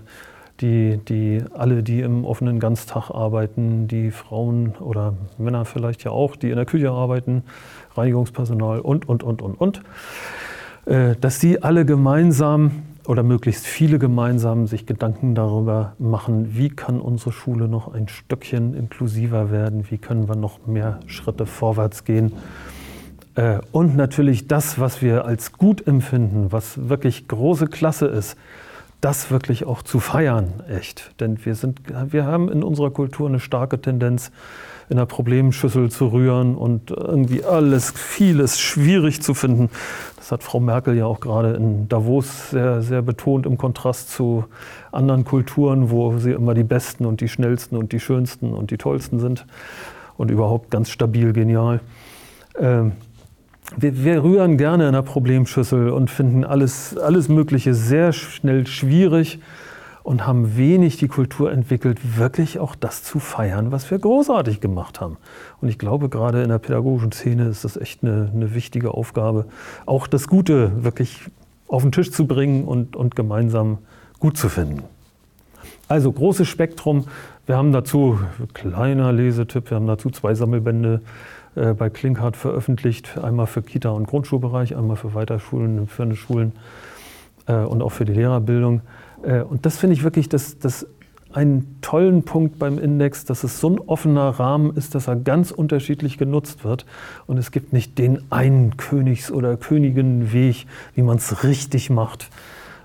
die, 0.61 0.99
die, 1.07 1.43
alle, 1.51 1.81
die 1.81 2.01
im 2.01 2.25
offenen 2.25 2.59
Ganztag 2.59 3.09
arbeiten, 3.09 3.87
die 3.87 4.11
Frauen 4.11 4.75
oder 4.79 5.15
Männer 5.39 5.65
vielleicht 5.65 6.03
ja 6.03 6.11
auch, 6.11 6.35
die 6.35 6.51
in 6.51 6.57
der 6.57 6.67
Küche 6.67 6.91
arbeiten, 6.91 7.41
Reinigungspersonal 7.97 8.81
und, 8.81 9.09
und, 9.09 9.23
und, 9.23 9.41
und, 9.41 9.55
und, 9.55 9.81
äh, 10.85 11.15
dass 11.19 11.39
die 11.39 11.63
alle 11.63 11.85
gemeinsam 11.85 12.83
oder 13.09 13.23
möglichst 13.23 13.65
viele 13.65 13.97
gemeinsam 13.97 14.67
sich 14.67 14.85
Gedanken 14.85 15.33
darüber 15.33 15.93
machen, 15.97 16.55
wie 16.55 16.69
kann 16.69 17.01
unsere 17.01 17.31
Schule 17.31 17.67
noch 17.67 17.91
ein 17.91 18.07
Stückchen 18.07 18.75
inklusiver 18.75 19.49
werden, 19.49 19.89
wie 19.89 19.97
können 19.97 20.29
wir 20.29 20.35
noch 20.35 20.67
mehr 20.67 20.99
Schritte 21.07 21.47
vorwärts 21.47 22.03
gehen. 22.03 22.33
Äh, 23.33 23.61
und 23.71 23.95
natürlich 23.95 24.47
das, 24.47 24.79
was 24.79 25.01
wir 25.01 25.25
als 25.25 25.53
gut 25.53 25.87
empfinden, 25.87 26.51
was 26.51 26.87
wirklich 26.87 27.27
große 27.27 27.65
Klasse 27.65 28.05
ist, 28.05 28.37
das 29.01 29.31
wirklich 29.31 29.65
auch 29.65 29.81
zu 29.81 29.99
feiern, 29.99 30.61
echt. 30.69 31.19
Denn 31.19 31.43
wir, 31.43 31.55
sind, 31.55 31.81
wir 32.11 32.25
haben 32.25 32.47
in 32.47 32.61
unserer 32.61 32.91
Kultur 32.91 33.27
eine 33.27 33.39
starke 33.39 33.81
Tendenz, 33.81 34.31
in 34.89 34.97
der 34.97 35.05
Problemschüssel 35.05 35.91
zu 35.91 36.07
rühren 36.07 36.55
und 36.55 36.89
irgendwie 36.91 37.43
alles, 37.43 37.91
vieles 37.91 38.59
schwierig 38.59 39.21
zu 39.21 39.33
finden. 39.33 39.69
Das 40.17 40.31
hat 40.31 40.43
Frau 40.43 40.59
Merkel 40.59 40.95
ja 40.97 41.05
auch 41.05 41.19
gerade 41.19 41.53
in 41.53 41.87
Davos 41.87 42.49
sehr, 42.49 42.81
sehr 42.81 43.01
betont 43.01 43.45
im 43.45 43.57
Kontrast 43.57 44.11
zu 44.11 44.45
anderen 44.91 45.25
Kulturen, 45.25 45.91
wo 45.91 46.17
sie 46.17 46.31
immer 46.31 46.55
die 46.55 46.63
Besten 46.63 47.05
und 47.05 47.21
die 47.21 47.27
Schnellsten 47.27 47.77
und 47.77 47.91
die 47.91 47.99
Schönsten 47.99 48.53
und 48.53 48.71
die 48.71 48.77
Tollsten 48.77 49.19
sind 49.19 49.45
und 50.17 50.31
überhaupt 50.31 50.71
ganz 50.71 50.89
stabil, 50.89 51.33
genial. 51.33 51.81
Ähm, 52.57 52.93
wir, 53.77 54.03
wir, 54.03 54.23
rühren 54.23 54.57
gerne 54.57 54.87
in 54.87 54.93
der 54.93 55.03
Problemschüssel 55.03 55.89
und 55.89 56.09
finden 56.09 56.43
alles, 56.43 56.97
alles 56.97 57.29
Mögliche 57.29 57.75
sehr 57.75 58.11
schnell 58.13 58.65
schwierig 58.65 59.39
und 60.09 60.25
haben 60.25 60.57
wenig 60.57 60.97
die 60.97 61.07
Kultur 61.07 61.51
entwickelt, 61.51 62.17
wirklich 62.17 62.57
auch 62.57 62.73
das 62.73 63.03
zu 63.03 63.19
feiern, 63.19 63.71
was 63.71 63.91
wir 63.91 63.99
großartig 63.99 64.59
gemacht 64.59 64.99
haben. 65.01 65.17
Und 65.61 65.69
ich 65.69 65.77
glaube, 65.77 66.09
gerade 66.09 66.41
in 66.41 66.49
der 66.49 66.57
pädagogischen 66.57 67.11
Szene 67.11 67.47
ist 67.47 67.63
das 67.63 67.77
echt 67.77 68.01
eine, 68.01 68.31
eine 68.33 68.55
wichtige 68.55 68.95
Aufgabe, 68.95 69.45
auch 69.85 70.07
das 70.07 70.27
Gute 70.27 70.83
wirklich 70.83 71.29
auf 71.67 71.83
den 71.83 71.91
Tisch 71.91 72.11
zu 72.11 72.25
bringen 72.25 72.63
und, 72.63 72.95
und 72.95 73.15
gemeinsam 73.15 73.77
gut 74.17 74.35
zu 74.35 74.49
finden. 74.49 74.81
Also 75.87 76.11
großes 76.11 76.47
Spektrum. 76.47 77.05
Wir 77.45 77.57
haben 77.57 77.71
dazu, 77.71 78.19
kleiner 78.55 79.13
Lesetipp, 79.13 79.69
wir 79.69 79.75
haben 79.75 79.85
dazu 79.85 80.09
zwei 80.09 80.33
Sammelbände 80.33 81.01
äh, 81.53 81.75
bei 81.75 81.91
Klinkhardt 81.91 82.35
veröffentlicht. 82.35 83.19
Einmal 83.19 83.45
für 83.45 83.61
Kita- 83.61 83.91
und 83.91 84.07
Grundschulbereich, 84.07 84.75
einmal 84.75 84.97
für 84.97 85.13
Weiterschulen, 85.13 85.85
für 85.85 86.01
eine 86.01 86.15
Schulen 86.15 86.53
äh, 87.45 87.57
und 87.57 87.83
auch 87.83 87.91
für 87.91 88.05
die 88.05 88.13
Lehrerbildung. 88.13 88.81
Äh, 89.23 89.41
und 89.41 89.65
das 89.65 89.77
finde 89.77 89.95
ich 89.95 90.03
wirklich 90.03 90.29
das, 90.29 90.59
das 90.59 90.87
einen 91.31 91.77
tollen 91.81 92.23
Punkt 92.23 92.57
beim 92.57 92.79
Index, 92.79 93.23
dass 93.25 93.43
es 93.43 93.59
so 93.59 93.69
ein 93.69 93.79
offener 93.79 94.29
Rahmen 94.29 94.75
ist, 94.75 94.95
dass 94.95 95.07
er 95.07 95.15
ganz 95.15 95.51
unterschiedlich 95.51 96.17
genutzt 96.17 96.63
wird. 96.63 96.85
Und 97.27 97.37
es 97.37 97.51
gibt 97.51 97.71
nicht 97.71 97.97
den 97.97 98.31
einen 98.31 98.77
Königs- 98.77 99.31
oder 99.31 99.55
Königinweg, 99.55 100.65
wie 100.95 101.01
man 101.01 101.17
es 101.17 101.43
richtig 101.43 101.89
macht, 101.89 102.29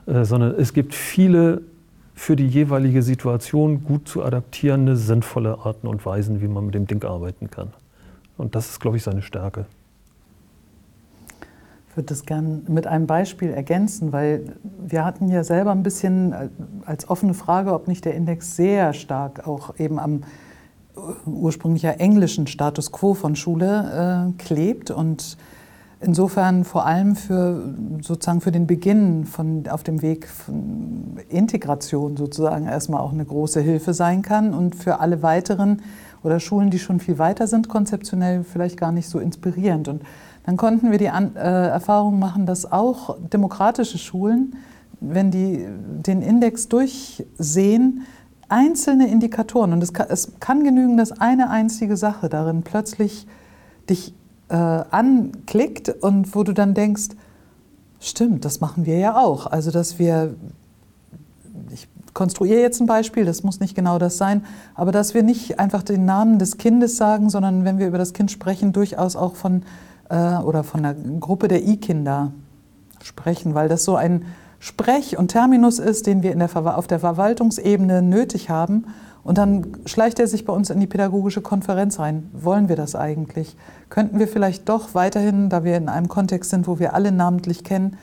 äh, 0.07 0.25
sondern 0.25 0.55
es 0.59 0.73
gibt 0.75 0.95
viele 0.95 1.63
für 2.15 2.37
die 2.37 2.47
jeweilige 2.47 3.03
Situation 3.03 3.83
gut 3.83 4.09
zu 4.09 4.23
adaptierende, 4.23 4.97
sinnvolle 4.97 5.59
Arten 5.65 5.89
und 5.89 6.05
Weisen, 6.07 6.41
wie 6.41 6.49
man 6.49 6.67
mit 6.67 6.75
dem 6.75 6.87
Ding 6.87 7.03
arbeiten 7.03 7.51
kann. 7.51 7.73
Und 8.37 8.55
das 8.55 8.71
ist, 8.71 8.81
glaube 8.81 8.97
ich, 8.97 9.03
seine 9.03 9.23
Stärke. 9.23 9.67
Ich 11.95 11.97
würde 11.97 12.07
das 12.07 12.27
gerne 12.27 12.61
mit 12.67 12.89
einem 12.89 13.07
Beispiel 13.07 13.51
ergänzen, 13.51 14.13
weil 14.13 14.57
wir 14.85 15.05
hatten 15.05 15.29
ja 15.29 15.45
selber 15.45 15.71
ein 15.71 15.85
bisschen 15.85 16.33
äh, 16.33 16.49
als 16.87 17.09
offene 17.09 17.35
Frage, 17.35 17.73
ob 17.73 17.87
nicht 17.87 18.05
der 18.05 18.17
Index 18.17 18.57
sehr 18.57 18.93
stark 18.95 19.47
auch 19.47 19.79
eben 19.79 20.01
am 20.01 20.23
äh, 20.97 21.01
ursprünglich 21.25 21.85
englischen 21.85 22.49
Status 22.49 22.91
quo 22.91 23.15
von 23.15 23.37
Schule 23.37 24.33
äh, 24.37 24.43
klebt 24.43 24.91
und 24.91 25.37
insofern 26.01 26.65
vor 26.65 26.85
allem 26.85 27.15
für 27.15 27.73
sozusagen 28.01 28.41
für 28.41 28.51
den 28.51 28.67
Beginn 28.67 29.25
von 29.25 29.69
auf 29.69 29.85
dem 29.85 30.03
Weg 30.03 30.27
von 30.27 31.19
Integration 31.29 32.17
sozusagen 32.17 32.67
erstmal 32.67 33.03
auch 33.03 33.13
eine 33.13 33.25
große 33.25 33.61
Hilfe 33.61 33.95
sein 33.95 34.23
kann 34.23 34.53
und 34.53 34.75
für 34.75 34.99
alle 34.99 35.23
weiteren 35.23 35.81
oder 36.25 36.41
Schulen, 36.41 36.71
die 36.71 36.79
schon 36.81 36.99
viel 36.99 37.19
weiter 37.19 37.47
sind 37.47 37.69
konzeptionell 37.69 38.43
vielleicht 38.43 38.79
gar 38.79 38.91
nicht 38.91 39.09
so 39.09 39.21
inspirierend. 39.21 39.89
Und 39.89 40.03
dann 40.45 40.57
konnten 40.57 40.91
wir 40.91 40.99
die 40.99 41.11
An 41.11 41.37
äh, 41.37 41.41
Erfahrung 41.41 42.19
machen, 42.19 42.47
dass 42.47 42.71
auch 42.71 43.17
demokratische 43.19 43.99
Schulen, 43.99 44.57
wenn 45.01 45.31
die 45.31 45.67
den 46.07 46.23
Index 46.23 46.69
durchsehen, 46.69 48.03
einzelne 48.49 49.09
Indikatoren, 49.09 49.73
und 49.73 49.83
es 49.83 49.93
kann, 49.93 50.07
es 50.11 50.33
kann 50.41 50.65
genügen, 50.65 50.97
dass 50.97 51.13
eine 51.13 51.51
einzige 51.51 51.97
Sache 51.97 52.29
darin 52.29 52.63
plötzlich 52.63 53.27
dich 53.89 54.15
äh, 54.49 54.55
anklickt 54.55 55.89
und 55.89 56.35
wo 56.35 56.43
du 56.43 56.53
dann 56.53 56.75
denkst, 56.75 57.09
stimmt, 58.01 58.45
das 58.45 58.61
machen 58.61 58.87
wir 58.87 58.99
ja 58.99 59.17
auch. 59.17 59.47
Also 59.47 59.71
dass 59.71 59.99
wir, 59.99 60.35
ich 61.73 61.89
konstruiere 62.13 62.61
jetzt 62.61 62.81
ein 62.81 62.87
Beispiel, 62.87 63.25
das 63.25 63.43
muss 63.43 63.61
nicht 63.61 63.75
genau 63.75 63.99
das 63.99 64.19
sein, 64.19 64.45
aber 64.75 64.93
dass 64.93 65.15
wir 65.15 65.23
nicht 65.23 65.59
einfach 65.59 65.83
den 65.83 66.05
Namen 66.05 66.39
des 66.39 66.59
Kindes 66.59 66.97
sagen, 66.97 67.31
sondern 67.31 67.65
wenn 67.65 67.79
wir 67.79 67.89
über 67.89 67.99
das 67.99 68.13
Kind 68.13 68.31
sprechen, 68.31 68.73
durchaus 68.73 69.17
auch 69.17 69.35
von 69.35 69.63
äh, 70.15 70.37
oder 70.43 70.63
von 70.63 70.83
der 70.83 70.95
Gruppe 70.95 71.49
der 71.49 71.67
I-Kinder 71.67 72.33
sprechen, 73.03 73.55
weil 73.55 73.69
das 73.69 73.85
so 73.85 73.97
ein 73.97 74.25
Sprech 74.61 75.19
und 75.19 75.29
Terminus 75.29 75.79
ist, 75.79 76.07
den 76.07 76.23
wir 76.23 76.35
der 76.35 76.49
auf 76.77 76.87
der 76.87 77.01
Verwaltungsebene 77.01 78.01
nötig 78.01 78.49
haben. 78.49 78.87
Und 79.23 79.39
dann 79.39 79.79
schleicht 79.87 80.19
er 80.19 80.27
sich 80.27 80.45
bei 80.45 80.53
uns 80.53 80.71
in 80.71 80.81
die 80.81 80.87
pädagogische 80.87 81.43
Konferenz 81.43 81.99
rein. 81.99 82.31
Wollen 82.33 82.69
wir 82.69 82.77
das 82.77 82.95
eigentlich? 82.95 83.57
Könnten 83.91 84.19
wir 84.19 84.29
vielleicht 84.29 84.69
doch 84.69 84.95
weiterhin, 84.95 85.49
da 85.49 85.65
wir 85.65 85.77
in 85.77 85.89
einem 85.89 86.09
Kontext 86.09 86.51
sind, 86.51 86.67
wo 86.67 86.79
wir 86.79 86.95
alle 86.95 87.11
namentlich 87.11 87.65
kennen, 87.65 87.97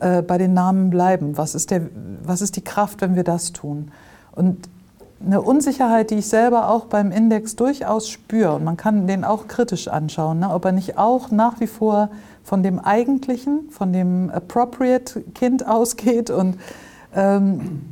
äh, 0.00 0.22
bei 0.22 0.38
den 0.38 0.54
Namen 0.54 0.90
bleiben? 0.90 1.36
Was 1.36 1.54
ist, 1.54 1.70
der, 1.70 1.82
was 2.24 2.40
ist 2.40 2.56
die 2.56 2.64
Kraft, 2.64 3.00
wenn 3.02 3.14
wir 3.14 3.24
das 3.24 3.52
tun? 3.52 3.90
Und 4.32 4.68
eine 5.24 5.42
Unsicherheit, 5.42 6.10
die 6.10 6.16
ich 6.16 6.26
selber 6.26 6.70
auch 6.70 6.86
beim 6.86 7.12
Index 7.12 7.56
durchaus 7.56 8.08
spüre, 8.08 8.54
und 8.54 8.64
man 8.64 8.76
kann 8.76 9.06
den 9.06 9.24
auch 9.24 9.48
kritisch 9.48 9.88
anschauen, 9.88 10.40
ne, 10.40 10.52
ob 10.52 10.64
er 10.64 10.72
nicht 10.72 10.96
auch 10.98 11.30
nach 11.30 11.60
wie 11.60 11.66
vor 11.66 12.10
von 12.42 12.62
dem 12.62 12.78
eigentlichen, 12.78 13.68
von 13.70 13.92
dem 13.92 14.30
appropriate 14.30 15.20
Kind 15.34 15.66
ausgeht. 15.66 16.30
Und 16.30 16.56
ähm, 17.14 17.82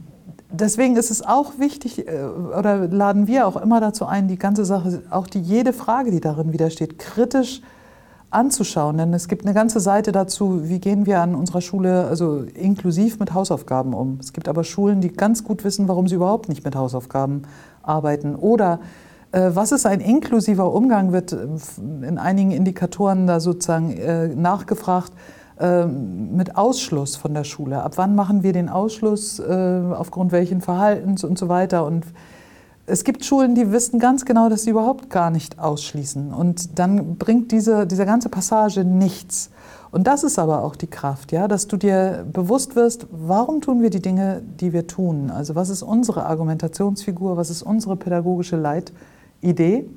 deswegen 0.50 0.96
ist 0.96 1.10
es 1.10 1.22
auch 1.22 1.58
wichtig, 1.58 2.08
äh, 2.08 2.24
oder 2.24 2.88
laden 2.88 3.26
wir 3.26 3.46
auch 3.46 3.56
immer 3.56 3.80
dazu 3.80 4.06
ein, 4.06 4.26
die 4.28 4.38
ganze 4.38 4.64
Sache, 4.64 5.02
auch 5.10 5.26
die 5.26 5.40
jede 5.40 5.74
Frage, 5.74 6.10
die 6.10 6.20
darin 6.20 6.52
widersteht, 6.52 6.98
kritisch 6.98 7.60
anzuschauen. 8.30 8.98
Denn 8.98 9.14
es 9.14 9.28
gibt 9.28 9.44
eine 9.44 9.54
ganze 9.54 9.80
Seite 9.80 10.12
dazu, 10.12 10.68
wie 10.68 10.78
gehen 10.78 11.06
wir 11.06 11.20
an 11.20 11.34
unserer 11.34 11.60
Schule 11.60 12.06
also 12.06 12.44
inklusiv 12.54 13.18
mit 13.18 13.34
Hausaufgaben 13.34 13.94
um. 13.94 14.18
Es 14.20 14.32
gibt 14.32 14.48
aber 14.48 14.64
Schulen, 14.64 15.00
die 15.00 15.12
ganz 15.12 15.44
gut 15.44 15.64
wissen, 15.64 15.88
warum 15.88 16.08
sie 16.08 16.16
überhaupt 16.16 16.48
nicht 16.48 16.64
mit 16.64 16.76
Hausaufgaben 16.76 17.42
arbeiten. 17.82 18.34
Oder 18.34 18.80
äh, 19.32 19.50
was 19.54 19.72
ist 19.72 19.86
ein 19.86 20.00
inklusiver 20.00 20.72
Umgang, 20.72 21.12
wird 21.12 21.32
äh, 21.32 21.46
in 22.06 22.18
einigen 22.18 22.50
Indikatoren 22.50 23.26
da 23.26 23.40
sozusagen 23.40 23.92
äh, 23.92 24.28
nachgefragt 24.28 25.12
mit 25.60 26.56
Ausschluss 26.56 27.16
von 27.16 27.34
der 27.34 27.42
Schule. 27.42 27.82
Ab 27.82 27.94
wann 27.96 28.14
machen 28.14 28.44
wir 28.44 28.52
den 28.52 28.68
Ausschluss, 28.68 29.40
aufgrund 29.40 30.30
welchen 30.30 30.60
Verhaltens 30.60 31.24
und 31.24 31.36
so 31.36 31.48
weiter. 31.48 31.84
Und 31.84 32.04
es 32.88 33.04
gibt 33.04 33.24
Schulen, 33.24 33.54
die 33.54 33.70
wissen 33.70 33.98
ganz 33.98 34.24
genau, 34.24 34.48
dass 34.48 34.64
sie 34.64 34.70
überhaupt 34.70 35.10
gar 35.10 35.30
nicht 35.30 35.58
ausschließen. 35.58 36.32
Und 36.32 36.78
dann 36.78 37.16
bringt 37.16 37.52
diese, 37.52 37.86
diese 37.86 38.06
ganze 38.06 38.28
Passage 38.28 38.84
nichts. 38.84 39.50
Und 39.90 40.06
das 40.06 40.22
ist 40.22 40.38
aber 40.38 40.62
auch 40.64 40.76
die 40.76 40.86
Kraft, 40.86 41.32
ja, 41.32 41.48
dass 41.48 41.66
du 41.66 41.76
dir 41.76 42.26
bewusst 42.30 42.76
wirst, 42.76 43.06
warum 43.10 43.60
tun 43.60 43.80
wir 43.80 43.90
die 43.90 44.02
Dinge, 44.02 44.42
die 44.60 44.72
wir 44.72 44.86
tun? 44.86 45.30
Also 45.30 45.54
was 45.54 45.70
ist 45.70 45.82
unsere 45.82 46.26
Argumentationsfigur, 46.26 47.36
was 47.36 47.48
ist 47.48 47.62
unsere 47.62 47.96
pädagogische 47.96 48.56
Leitfigur? 48.56 48.98
Idee. 49.40 49.88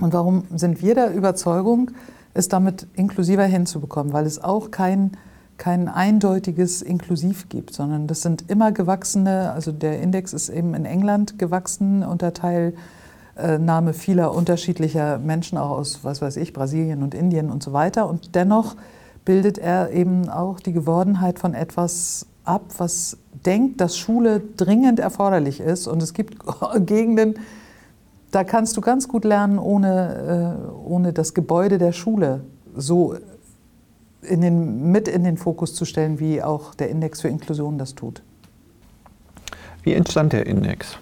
Und 0.00 0.12
warum 0.12 0.44
sind 0.54 0.82
wir 0.82 0.94
der 0.94 1.14
Überzeugung, 1.14 1.90
es 2.34 2.48
damit 2.48 2.86
inklusiver 2.94 3.44
hinzubekommen? 3.44 4.12
Weil 4.12 4.26
es 4.26 4.42
auch 4.42 4.70
kein, 4.70 5.12
kein 5.62 5.86
eindeutiges 5.86 6.82
Inklusiv 6.82 7.48
gibt, 7.48 7.72
sondern 7.72 8.08
das 8.08 8.20
sind 8.20 8.50
immer 8.50 8.72
gewachsene, 8.72 9.52
also 9.52 9.70
der 9.70 10.00
Index 10.00 10.32
ist 10.32 10.48
eben 10.48 10.74
in 10.74 10.84
England 10.84 11.38
gewachsen 11.38 12.02
unter 12.02 12.32
Teilnahme 12.34 13.94
vieler 13.94 14.34
unterschiedlicher 14.34 15.18
Menschen, 15.18 15.58
auch 15.58 15.70
aus, 15.70 16.00
was 16.02 16.20
weiß 16.20 16.36
ich, 16.38 16.52
Brasilien 16.52 17.04
und 17.04 17.14
Indien 17.14 17.48
und 17.48 17.62
so 17.62 17.72
weiter. 17.72 18.08
Und 18.08 18.34
dennoch 18.34 18.74
bildet 19.24 19.56
er 19.56 19.92
eben 19.92 20.28
auch 20.28 20.58
die 20.58 20.72
Gewordenheit 20.72 21.38
von 21.38 21.54
etwas 21.54 22.26
ab, 22.42 22.64
was 22.78 23.18
denkt, 23.46 23.80
dass 23.80 23.96
Schule 23.96 24.42
dringend 24.56 24.98
erforderlich 24.98 25.60
ist. 25.60 25.86
Und 25.86 26.02
es 26.02 26.12
gibt 26.12 26.38
Gegenden, 26.86 27.36
da 28.32 28.42
kannst 28.42 28.76
du 28.76 28.80
ganz 28.80 29.06
gut 29.06 29.24
lernen, 29.24 29.60
ohne, 29.60 30.58
äh, 30.58 30.88
ohne 30.90 31.12
das 31.12 31.34
Gebäude 31.34 31.78
der 31.78 31.92
Schule 31.92 32.40
so 32.74 33.14
in 34.22 34.40
den, 34.40 34.90
mit 34.90 35.08
in 35.08 35.24
den 35.24 35.36
Fokus 35.36 35.74
zu 35.74 35.84
stellen, 35.84 36.20
wie 36.20 36.42
auch 36.42 36.74
der 36.74 36.88
Index 36.88 37.20
für 37.20 37.28
Inklusion 37.28 37.78
das 37.78 37.94
tut. 37.94 38.22
Wie 39.82 39.92
entstand 39.92 40.32
der 40.32 40.46
Index? 40.46 40.98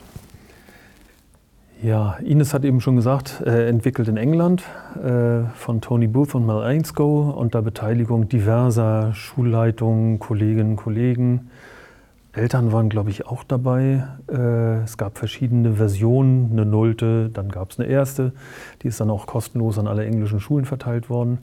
Ja, 1.83 2.17
Ines 2.23 2.53
hat 2.53 2.65
eben 2.65 2.81
schon 2.81 2.97
gesagt, 2.97 3.43
äh, 3.47 3.69
entwickelt 3.69 4.09
in 4.09 4.19
England 4.19 4.63
äh, 5.03 5.45
von 5.55 5.81
Tony 5.81 6.07
Booth 6.09 6.35
und 6.35 6.45
Mel 6.45 6.63
Ainscoe 6.63 7.33
unter 7.35 7.63
Beteiligung 7.63 8.29
diverser 8.29 9.15
Schulleitungen, 9.15 10.19
Kolleginnen 10.19 10.73
und 10.73 10.77
Kollegen 10.77 11.51
Eltern 12.33 12.71
waren, 12.71 12.89
glaube 12.89 13.11
ich, 13.11 13.27
auch 13.27 13.43
dabei. 13.43 14.07
Äh, 14.31 14.83
es 14.85 14.97
gab 14.97 15.19
verschiedene 15.19 15.75
Versionen, 15.75 16.51
eine 16.53 16.65
Nullte, 16.65 17.29
dann 17.29 17.49
gab 17.49 17.73
es 17.73 17.81
eine 17.81 17.89
erste. 17.89 18.33
Die 18.83 18.89
ist 18.89 19.01
dann 19.01 19.11
auch 19.11 19.27
kostenlos 19.27 19.79
an 19.79 19.89
alle 19.89 20.05
englischen 20.05 20.39
Schulen 20.39 20.65
verteilt 20.65 21.11
worden. 21.11 21.39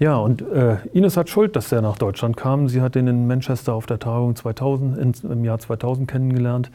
Ja, 0.00 0.16
und 0.16 0.40
äh, 0.40 0.78
Ines 0.94 1.18
hat 1.18 1.28
Schuld, 1.28 1.56
dass 1.56 1.70
er 1.70 1.82
nach 1.82 1.98
Deutschland 1.98 2.34
kam. 2.34 2.70
Sie 2.70 2.80
hat 2.80 2.96
ihn 2.96 3.06
in 3.06 3.26
Manchester 3.26 3.74
auf 3.74 3.84
der 3.84 3.98
Tagung 3.98 4.34
2000, 4.34 4.96
in, 4.96 5.30
im 5.30 5.44
Jahr 5.44 5.58
2000 5.58 6.10
kennengelernt 6.10 6.70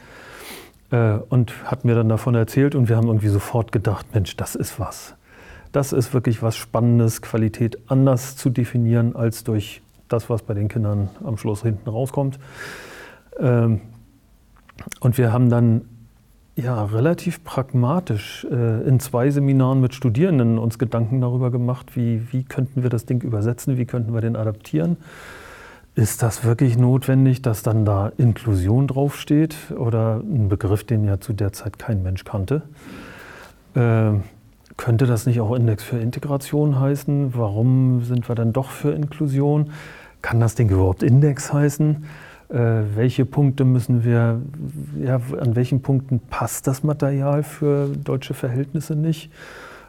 äh, 0.91 1.13
und 1.29 1.51
hat 1.65 1.85
mir 1.85 1.95
dann 1.95 2.07
davon 2.07 2.35
erzählt. 2.35 2.75
Und 2.75 2.87
wir 2.87 2.95
haben 2.95 3.07
irgendwie 3.07 3.29
sofort 3.29 3.71
gedacht, 3.71 4.13
Mensch, 4.13 4.37
das 4.37 4.53
ist 4.53 4.79
was. 4.79 5.15
Das 5.71 5.91
ist 5.91 6.13
wirklich 6.13 6.43
was 6.43 6.55
Spannendes, 6.55 7.23
Qualität 7.23 7.79
anders 7.87 8.37
zu 8.37 8.51
definieren 8.51 9.15
als 9.15 9.43
durch 9.43 9.81
das, 10.07 10.29
was 10.29 10.43
bei 10.43 10.53
den 10.53 10.67
Kindern 10.67 11.09
am 11.23 11.37
Schluss 11.37 11.63
hinten 11.63 11.89
rauskommt. 11.89 12.37
Ähm, 13.39 13.81
und 14.99 15.17
wir 15.17 15.33
haben 15.33 15.49
dann 15.49 15.81
ja, 16.55 16.85
relativ 16.85 17.43
pragmatisch 17.43 18.47
äh, 18.49 18.87
in 18.87 18.99
zwei 18.99 19.29
Seminaren 19.29 19.81
mit 19.81 19.93
Studierenden 19.93 20.57
uns 20.57 20.79
Gedanken 20.79 21.19
darüber 21.19 21.51
gemacht, 21.51 21.95
wie, 21.95 22.31
wie 22.31 22.43
könnten 22.43 22.83
wir 22.83 22.89
das 22.89 23.05
Ding 23.05 23.21
übersetzen, 23.23 23.77
wie 23.77 23.85
könnten 23.85 24.13
wir 24.13 24.21
den 24.21 24.37
adaptieren. 24.37 24.97
Ist 25.95 26.23
das 26.23 26.43
wirklich 26.43 26.77
notwendig, 26.77 27.41
dass 27.41 27.63
dann 27.63 27.85
da 27.85 28.11
Inklusion 28.17 28.87
draufsteht 28.87 29.55
oder 29.77 30.21
ein 30.21 30.49
Begriff, 30.49 30.83
den 30.83 31.05
ja 31.05 31.19
zu 31.19 31.33
der 31.33 31.51
Zeit 31.53 31.77
kein 31.77 32.03
Mensch 32.03 32.23
kannte? 32.23 32.63
Äh, 33.75 34.11
könnte 34.77 35.05
das 35.05 35.25
nicht 35.25 35.39
auch 35.41 35.55
Index 35.55 35.83
für 35.83 35.97
Integration 35.97 36.79
heißen? 36.79 37.33
Warum 37.35 38.03
sind 38.03 38.29
wir 38.29 38.35
dann 38.35 38.53
doch 38.53 38.69
für 38.69 38.91
Inklusion? 38.91 39.71
Kann 40.21 40.39
das 40.39 40.55
Ding 40.55 40.69
überhaupt 40.69 41.03
Index 41.03 41.51
heißen? 41.53 42.05
Äh, 42.49 42.83
welche 42.95 43.25
Punkte 43.25 43.65
müssen 43.65 44.03
wir, 44.03 44.41
ja, 45.01 45.19
an 45.39 45.55
welchen 45.55 45.81
Punkten 45.81 46.19
passt 46.19 46.67
das 46.67 46.83
Material 46.83 47.43
für 47.43 47.87
deutsche 47.87 48.33
Verhältnisse 48.33 48.95
nicht? 48.95 49.31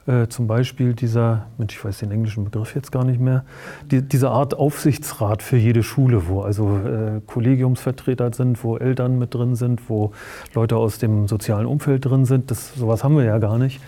Äh, 0.07 0.29
zum 0.29 0.47
Beispiel 0.47 0.95
dieser, 0.95 1.47
Mensch, 1.59 1.75
ich 1.75 1.85
weiß 1.85 1.99
den 1.99 2.13
englischen 2.13 2.45
Begriff 2.45 2.75
jetzt 2.77 2.93
gar 2.93 3.05
nicht 3.05 3.21
mehr, 3.21 3.45
die, 3.91 4.03
diese 4.03 4.31
Art 4.31 4.55
Aufsichtsrat 4.55 5.43
für 5.43 5.57
jede 5.57 5.83
Schule, 5.83 6.29
wo 6.29 6.43
also 6.43 6.79
äh, 6.79 7.21
Kollegiumsvertreter 7.27 8.33
sind, 8.33 8.63
wo 8.63 8.77
Eltern 8.77 9.19
mit 9.19 9.35
drin 9.35 9.57
sind, 9.57 9.91
wo 9.91 10.13
Leute 10.55 10.77
aus 10.77 10.99
dem 10.99 11.27
sozialen 11.27 11.67
Umfeld 11.67 12.05
drin 12.05 12.25
sind. 12.25 12.53
Das, 12.53 12.75
sowas 12.75 13.03
haben 13.03 13.17
wir 13.17 13.25
ja 13.25 13.39
gar 13.39 13.59
nicht. 13.59 13.81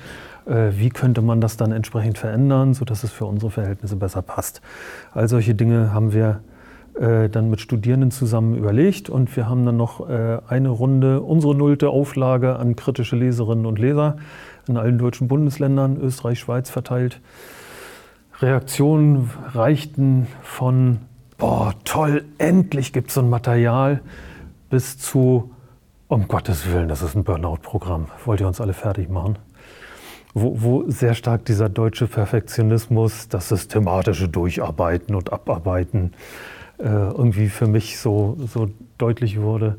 Äh, 0.47 0.73
wie 0.73 0.89
könnte 0.89 1.23
man 1.23 1.41
das 1.41 1.57
dann 1.57 1.71
entsprechend 1.71 2.19
verändern, 2.19 2.75
sodass 2.75 3.05
es 3.05 3.13
für 3.13 3.27
unsere 3.27 3.53
Verhältnisse 3.53 3.95
besser 3.95 4.23
passt? 4.23 4.61
All 5.13 5.29
solche 5.29 5.55
Dinge 5.55 5.93
haben 5.93 6.13
wir 6.13 6.41
äh, 6.99 7.29
dann 7.29 7.49
mit 7.49 7.61
Studierenden 7.61 8.11
zusammen 8.11 8.57
überlegt 8.57 9.09
und 9.09 9.37
wir 9.37 9.49
haben 9.49 9.65
dann 9.65 9.77
noch 9.77 10.09
äh, 10.09 10.39
eine 10.49 10.69
Runde 10.69 11.21
unsere 11.21 11.55
nullte 11.55 11.91
Auflage 11.91 12.57
an 12.57 12.75
kritische 12.75 13.15
Leserinnen 13.15 13.67
und 13.67 13.79
Leser 13.79 14.17
in 14.67 14.77
allen 14.77 14.99
deutschen 14.99 15.29
Bundesländern, 15.29 15.97
Österreich, 15.97 16.41
Schweiz 16.41 16.71
verteilt. 16.71 17.21
Reaktionen 18.41 19.31
reichten 19.53 20.27
von, 20.43 20.99
boah, 21.39 21.75
toll, 21.85 22.25
endlich 22.39 22.93
gibt 22.93 23.09
es 23.09 23.15
so 23.15 23.21
ein 23.21 23.31
Material, 23.31 24.01
bis 24.69 24.99
zu, 24.99 25.53
um 26.09 26.27
Gottes 26.27 26.73
Willen, 26.73 26.89
das 26.89 27.03
ist 27.03 27.15
ein 27.15 27.25
Burnout-Programm, 27.25 28.09
wollt 28.25 28.41
ihr 28.41 28.49
uns 28.49 28.61
alle 28.61 28.75
fertig 28.75 29.09
machen? 29.09 29.39
Wo, 30.35 30.63
wo, 30.63 30.85
sehr 30.91 31.15
stark 31.15 31.45
dieser 31.45 31.69
deutsche 31.69 32.07
Perfektionismus, 32.07 33.29
das 33.29 33.49
systematische 33.49 34.29
Durcharbeiten 34.29 35.15
und 35.15 35.33
Abarbeiten 35.33 36.13
irgendwie 36.85 37.49
für 37.49 37.67
mich 37.67 37.99
so, 37.99 38.37
so 38.53 38.71
deutlich 38.99 39.41
wurde. 39.41 39.77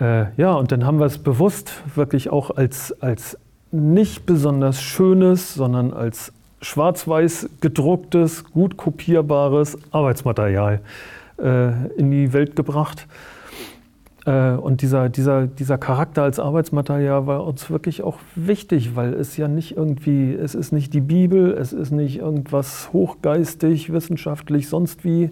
Äh, 0.00 0.26
ja, 0.36 0.54
und 0.54 0.72
dann 0.72 0.86
haben 0.86 0.98
wir 0.98 1.06
es 1.06 1.18
bewusst 1.18 1.82
wirklich 1.94 2.30
auch 2.30 2.50
als, 2.56 2.92
als 3.02 3.38
nicht 3.70 4.26
besonders 4.26 4.80
schönes, 4.80 5.54
sondern 5.54 5.92
als 5.92 6.32
schwarz-weiß 6.62 7.50
gedrucktes, 7.60 8.44
gut 8.44 8.76
kopierbares 8.76 9.78
Arbeitsmaterial 9.90 10.80
äh, 11.38 11.70
in 11.96 12.10
die 12.10 12.32
Welt 12.32 12.56
gebracht. 12.56 13.06
Äh, 14.28 14.56
und 14.56 14.82
dieser, 14.82 15.08
dieser, 15.08 15.46
dieser 15.46 15.78
Charakter 15.78 16.22
als 16.22 16.38
Arbeitsmaterial 16.38 17.26
war 17.26 17.44
uns 17.46 17.70
wirklich 17.70 18.02
auch 18.02 18.18
wichtig, 18.34 18.94
weil 18.94 19.14
es 19.14 19.36
ja 19.36 19.48
nicht 19.48 19.76
irgendwie, 19.76 20.34
es 20.34 20.54
ist 20.54 20.70
nicht 20.70 20.92
die 20.92 21.00
Bibel, 21.00 21.52
es 21.52 21.72
ist 21.72 21.92
nicht 21.92 22.18
irgendwas 22.18 22.90
hochgeistig, 22.92 23.90
wissenschaftlich, 23.92 24.68
sonst 24.68 25.04
wie 25.04 25.30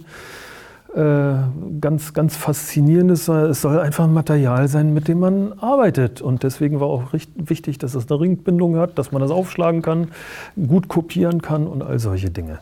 äh, 0.95 1.35
ganz, 1.81 2.15
ganz 2.15 2.37
faszinierendes, 2.37 3.29
es 3.29 3.61
soll 3.61 3.79
einfach 3.81 4.05
ein 4.05 4.15
Material 4.15 4.67
sein, 4.69 4.95
mit 4.95 5.09
dem 5.09 5.21
man 5.21 5.53
arbeitet. 5.59 6.23
Und 6.23 6.43
deswegen 6.43 6.81
war 6.81 6.87
auch 6.87 7.13
wichtig, 7.13 7.77
dass 7.77 7.95
es 7.95 8.11
eine 8.11 8.19
Ringbindung 8.19 8.77
hat, 8.77 8.99
dass 8.99 9.13
man 9.13 9.21
das 9.21 9.31
aufschlagen 9.31 9.83
kann, 9.83 10.09
gut 10.57 10.89
kopieren 10.89 11.43
kann 11.43 11.67
und 11.67 11.83
all 11.83 11.99
solche 11.99 12.31
Dinge. 12.31 12.61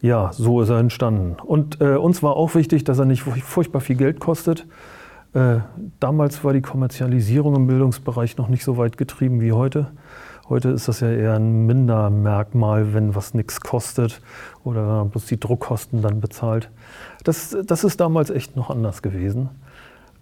Ja, 0.00 0.32
so 0.32 0.60
ist 0.60 0.68
er 0.68 0.80
entstanden. 0.80 1.36
Und 1.40 1.80
äh, 1.80 1.94
uns 1.94 2.24
war 2.24 2.34
auch 2.34 2.56
wichtig, 2.56 2.82
dass 2.82 2.98
er 2.98 3.04
nicht 3.04 3.22
furchtbar 3.22 3.80
viel 3.80 3.96
Geld 3.96 4.18
kostet. 4.18 4.66
Äh, 5.34 5.58
damals 5.98 6.44
war 6.44 6.52
die 6.52 6.62
Kommerzialisierung 6.62 7.56
im 7.56 7.66
Bildungsbereich 7.66 8.36
noch 8.36 8.48
nicht 8.48 8.64
so 8.64 8.76
weit 8.76 8.96
getrieben 8.96 9.40
wie 9.40 9.52
heute. 9.52 9.90
Heute 10.48 10.68
ist 10.70 10.88
das 10.88 11.00
ja 11.00 11.10
eher 11.10 11.34
ein 11.34 11.66
Mindermerkmal, 11.66 12.94
wenn 12.94 13.14
was 13.14 13.34
nichts 13.34 13.60
kostet 13.60 14.20
oder 14.62 14.82
wenn 14.82 14.94
man 14.94 15.10
bloß 15.10 15.26
die 15.26 15.40
Druckkosten 15.40 16.02
dann 16.02 16.20
bezahlt. 16.20 16.70
Das, 17.24 17.56
das 17.64 17.82
ist 17.82 18.00
damals 18.00 18.30
echt 18.30 18.54
noch 18.54 18.70
anders 18.70 19.02
gewesen. 19.02 19.48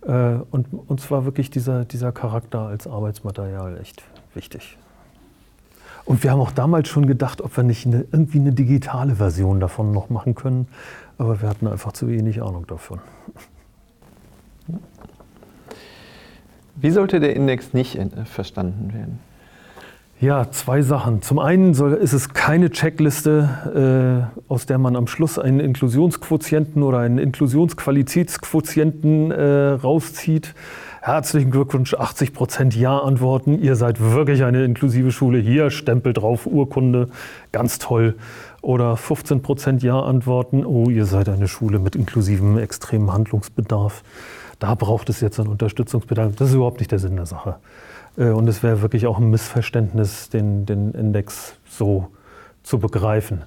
Äh, 0.06 0.36
und 0.50 0.68
uns 0.72 1.10
war 1.10 1.24
wirklich 1.24 1.50
dieser, 1.50 1.84
dieser 1.84 2.12
Charakter 2.12 2.60
als 2.60 2.86
Arbeitsmaterial 2.86 3.78
echt 3.78 4.02
wichtig. 4.34 4.78
Und 6.04 6.22
wir 6.24 6.30
haben 6.30 6.40
auch 6.40 6.52
damals 6.52 6.88
schon 6.88 7.06
gedacht, 7.06 7.40
ob 7.42 7.56
wir 7.56 7.64
nicht 7.64 7.86
eine, 7.86 8.06
irgendwie 8.12 8.38
eine 8.38 8.52
digitale 8.52 9.16
Version 9.16 9.60
davon 9.60 9.92
noch 9.92 10.08
machen 10.08 10.34
können. 10.34 10.68
Aber 11.18 11.42
wir 11.42 11.48
hatten 11.48 11.66
einfach 11.66 11.92
zu 11.92 12.08
wenig 12.08 12.42
Ahnung 12.42 12.66
davon. 12.66 13.00
Wie 16.76 16.90
sollte 16.90 17.20
der 17.20 17.36
Index 17.36 17.74
nicht 17.74 17.96
äh, 17.96 18.08
verstanden 18.24 18.92
werden? 18.92 19.18
Ja, 20.20 20.50
zwei 20.52 20.82
Sachen. 20.82 21.20
Zum 21.20 21.40
einen 21.40 21.74
soll, 21.74 21.94
ist 21.94 22.12
es 22.12 22.32
keine 22.32 22.70
Checkliste, 22.70 24.28
äh, 24.38 24.42
aus 24.48 24.66
der 24.66 24.78
man 24.78 24.94
am 24.94 25.08
Schluss 25.08 25.36
einen 25.36 25.58
Inklusionsquotienten 25.58 26.84
oder 26.84 27.00
einen 27.00 27.18
Inklusionsqualitätsquotienten 27.18 29.32
äh, 29.32 29.70
rauszieht. 29.70 30.54
Herzlichen 31.00 31.50
Glückwunsch, 31.50 31.94
80 31.94 32.32
Prozent 32.32 32.76
Ja-Antworten. 32.76 33.60
Ihr 33.60 33.74
seid 33.74 34.00
wirklich 34.00 34.44
eine 34.44 34.64
inklusive 34.64 35.10
Schule. 35.10 35.40
Hier, 35.40 35.70
Stempel 35.70 36.12
drauf, 36.12 36.46
Urkunde, 36.46 37.08
ganz 37.50 37.80
toll. 37.80 38.14
Oder 38.60 38.96
15 38.96 39.42
Prozent 39.42 39.82
Ja-Antworten. 39.82 40.64
Oh, 40.64 40.88
ihr 40.88 41.06
seid 41.06 41.28
eine 41.28 41.48
Schule 41.48 41.80
mit 41.80 41.96
inklusivem 41.96 42.58
extremen 42.58 43.12
Handlungsbedarf 43.12 44.04
da 44.62 44.76
braucht 44.76 45.08
es 45.08 45.20
jetzt 45.20 45.40
einen 45.40 45.48
Unterstützungsbedarf. 45.48 46.36
Das 46.36 46.50
ist 46.50 46.54
überhaupt 46.54 46.78
nicht 46.78 46.92
der 46.92 47.00
Sinn 47.00 47.16
der 47.16 47.26
Sache. 47.26 47.56
Äh, 48.16 48.28
und 48.28 48.48
es 48.48 48.62
wäre 48.62 48.80
wirklich 48.80 49.06
auch 49.06 49.18
ein 49.18 49.28
Missverständnis, 49.28 50.28
den, 50.28 50.66
den 50.66 50.92
Index 50.92 51.54
so 51.68 52.08
zu 52.62 52.78
begreifen. 52.78 53.42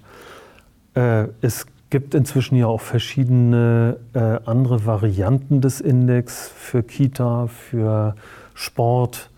Äh, 0.94 1.28
es 1.42 1.68
gibt 1.90 2.16
inzwischen 2.16 2.58
ja 2.58 2.68
auch 2.68 2.82
verschiedene 2.82 3.98
äh, 4.14 4.40
andere 4.46 4.86
Varianten 4.86 5.62
des 5.62 5.80
Index 5.80 6.50
für 6.50 6.84
Kita, 6.84 7.48
für 7.48 8.16
Sport, 8.54 9.30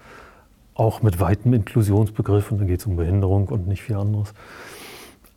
auch 0.73 1.03
mit 1.03 1.19
weitem 1.19 1.53
Inklusionsbegriff. 1.53 2.51
Und 2.51 2.59
da 2.59 2.65
geht 2.65 2.79
es 2.79 2.87
um 2.87 2.95
Behinderung 2.95 3.49
und 3.49 3.67
nicht 3.67 3.83
viel 3.83 3.97
anderes. 3.97 4.33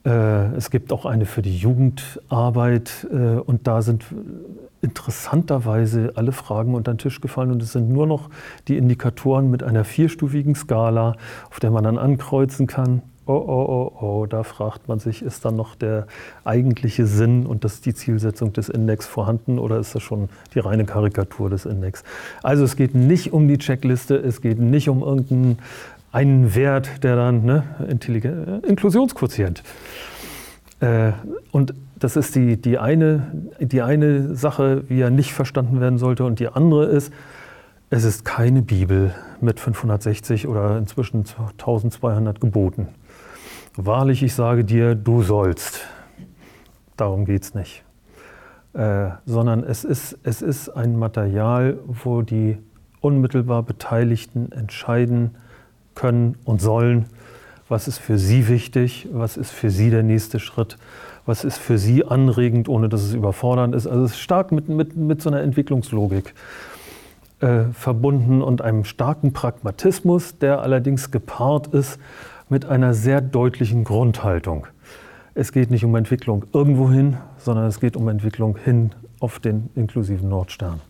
Es 0.02 0.70
gibt 0.70 0.94
auch 0.94 1.04
eine 1.04 1.26
für 1.26 1.42
die 1.42 1.58
Jugendarbeit 1.58 3.06
und 3.44 3.66
da 3.66 3.82
sind 3.82 4.02
interessanterweise 4.82 6.12
alle 6.14 6.32
Fragen 6.32 6.74
unter 6.74 6.92
den 6.92 6.98
Tisch 6.98 7.20
gefallen 7.20 7.50
und 7.50 7.62
es 7.62 7.72
sind 7.72 7.90
nur 7.90 8.06
noch 8.06 8.30
die 8.68 8.76
Indikatoren 8.76 9.50
mit 9.50 9.62
einer 9.62 9.84
vierstufigen 9.84 10.54
Skala, 10.54 11.16
auf 11.50 11.60
der 11.60 11.70
man 11.70 11.84
dann 11.84 11.98
ankreuzen 11.98 12.66
kann. 12.66 13.02
Oh, 13.26 13.34
oh, 13.34 13.92
oh, 14.00 14.04
oh, 14.04 14.26
da 14.26 14.42
fragt 14.42 14.88
man 14.88 14.98
sich, 14.98 15.22
ist 15.22 15.44
dann 15.44 15.54
noch 15.54 15.76
der 15.76 16.06
eigentliche 16.44 17.06
Sinn 17.06 17.46
und 17.46 17.62
das 17.62 17.80
die 17.80 17.94
Zielsetzung 17.94 18.52
des 18.52 18.68
Index 18.68 19.06
vorhanden 19.06 19.58
oder 19.58 19.78
ist 19.78 19.94
das 19.94 20.02
schon 20.02 20.30
die 20.54 20.58
reine 20.58 20.84
Karikatur 20.84 21.48
des 21.48 21.64
Index? 21.64 22.02
Also 22.42 22.64
es 22.64 22.74
geht 22.74 22.94
nicht 22.94 23.32
um 23.32 23.46
die 23.46 23.58
Checkliste, 23.58 24.16
es 24.16 24.40
geht 24.40 24.58
nicht 24.58 24.88
um 24.88 25.02
irgendeinen 25.02 25.58
einen 26.12 26.54
Wert, 26.54 27.04
der 27.04 27.16
dann, 27.16 27.44
ne, 27.44 27.62
Inklusionsquotient. 28.66 29.62
Äh, 30.80 31.12
und 31.52 31.74
das 32.00 32.16
ist 32.16 32.34
die, 32.34 32.60
die, 32.60 32.78
eine, 32.78 33.30
die 33.60 33.82
eine 33.82 34.34
Sache, 34.34 34.84
wie 34.88 35.00
er 35.00 35.10
nicht 35.10 35.32
verstanden 35.32 35.80
werden 35.80 35.98
sollte. 35.98 36.24
Und 36.24 36.40
die 36.40 36.48
andere 36.48 36.86
ist, 36.86 37.12
es 37.90 38.04
ist 38.04 38.24
keine 38.24 38.62
Bibel 38.62 39.14
mit 39.40 39.60
560 39.60 40.48
oder 40.48 40.78
inzwischen 40.78 41.24
1200 41.58 42.40
Geboten. 42.40 42.88
Wahrlich, 43.76 44.22
ich 44.22 44.34
sage 44.34 44.64
dir, 44.64 44.94
du 44.94 45.22
sollst. 45.22 45.80
Darum 46.96 47.24
geht 47.24 47.42
es 47.42 47.54
nicht. 47.54 47.84
Äh, 48.72 49.10
sondern 49.26 49.62
es 49.62 49.84
ist, 49.84 50.18
es 50.22 50.42
ist 50.42 50.68
ein 50.70 50.96
Material, 50.96 51.78
wo 51.86 52.22
die 52.22 52.58
unmittelbar 53.00 53.62
Beteiligten 53.62 54.52
entscheiden 54.52 55.36
können 55.94 56.36
und 56.44 56.60
sollen, 56.60 57.06
was 57.70 57.88
ist 57.88 57.98
für 57.98 58.18
sie 58.18 58.48
wichtig, 58.48 59.08
was 59.12 59.36
ist 59.36 59.50
für 59.50 59.70
sie 59.70 59.90
der 59.90 60.02
nächste 60.02 60.40
Schritt 60.40 60.76
was 61.26 61.44
ist 61.44 61.58
für 61.58 61.78
sie 61.78 62.04
anregend, 62.04 62.68
ohne 62.68 62.88
dass 62.88 63.02
es 63.02 63.14
überfordernd 63.14 63.74
ist. 63.74 63.86
Also 63.86 64.04
es 64.04 64.12
ist 64.12 64.18
stark 64.18 64.52
mit, 64.52 64.68
mit, 64.68 64.96
mit 64.96 65.22
so 65.22 65.30
einer 65.30 65.42
Entwicklungslogik 65.42 66.34
äh, 67.40 67.64
verbunden 67.72 68.42
und 68.42 68.62
einem 68.62 68.84
starken 68.84 69.32
Pragmatismus, 69.32 70.38
der 70.38 70.60
allerdings 70.60 71.10
gepaart 71.10 71.68
ist 71.68 71.98
mit 72.48 72.64
einer 72.64 72.94
sehr 72.94 73.20
deutlichen 73.20 73.84
Grundhaltung. 73.84 74.66
Es 75.34 75.52
geht 75.52 75.70
nicht 75.70 75.84
um 75.84 75.94
Entwicklung 75.94 76.46
irgendwohin, 76.52 77.18
sondern 77.38 77.66
es 77.66 77.78
geht 77.78 77.96
um 77.96 78.08
Entwicklung 78.08 78.56
hin 78.56 78.90
auf 79.20 79.38
den 79.38 79.70
inklusiven 79.76 80.28
Nordstern. 80.28 80.80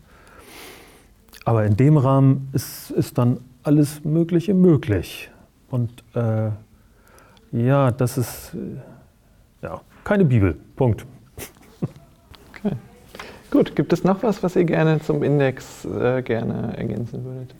Aber 1.45 1.65
in 1.65 1.77
dem 1.77 1.97
Rahmen 1.97 2.49
ist, 2.53 2.91
ist 2.91 3.17
dann 3.17 3.37
alles 3.63 4.03
Mögliche 4.03 4.53
möglich. 4.53 5.29
Und 5.69 6.03
äh, 6.15 6.49
ja, 7.51 7.91
das 7.91 8.17
ist, 8.17 8.53
äh, 8.53 9.65
ja, 9.65 9.81
keine 10.03 10.25
Bibel. 10.25 10.55
Punkt. 10.75 11.05
Okay. 12.49 12.75
Gut, 13.49 13.75
gibt 13.75 13.91
es 13.91 14.03
noch 14.03 14.23
was, 14.23 14.43
was 14.43 14.55
ihr 14.55 14.63
gerne 14.63 14.99
zum 15.01 15.23
Index 15.23 15.83
äh, 15.85 16.21
gerne 16.21 16.77
ergänzen 16.77 17.23
würdet? 17.25 17.55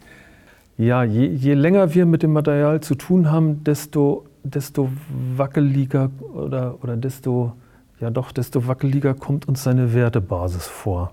Ja, 0.77 1.03
je, 1.03 1.27
je, 1.27 1.53
länger 1.53 1.93
wir 1.93 2.05
mit 2.05 2.23
dem 2.23 2.33
Material 2.33 2.81
zu 2.81 2.95
tun 2.95 3.29
haben, 3.29 3.63
desto, 3.63 4.25
desto 4.43 4.89
wackeliger 5.35 6.09
oder, 6.33 6.77
oder 6.81 6.97
desto, 6.97 7.53
ja 7.99 8.09
doch, 8.09 8.31
desto 8.31 8.67
wackeliger 8.67 9.13
kommt 9.13 9.47
uns 9.47 9.63
seine 9.63 9.93
Wertebasis 9.93 10.65
vor. 10.65 11.11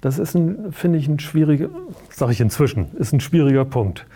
Das 0.00 0.18
ist, 0.18 0.38
finde 0.70 0.98
ich, 0.98 1.08
ein 1.08 1.18
schwieriger, 1.18 1.68
sage 2.10 2.32
ich 2.32 2.40
inzwischen, 2.40 2.88
ist 2.96 3.12
ein 3.12 3.20
schwieriger 3.20 3.64
Punkt. 3.64 4.06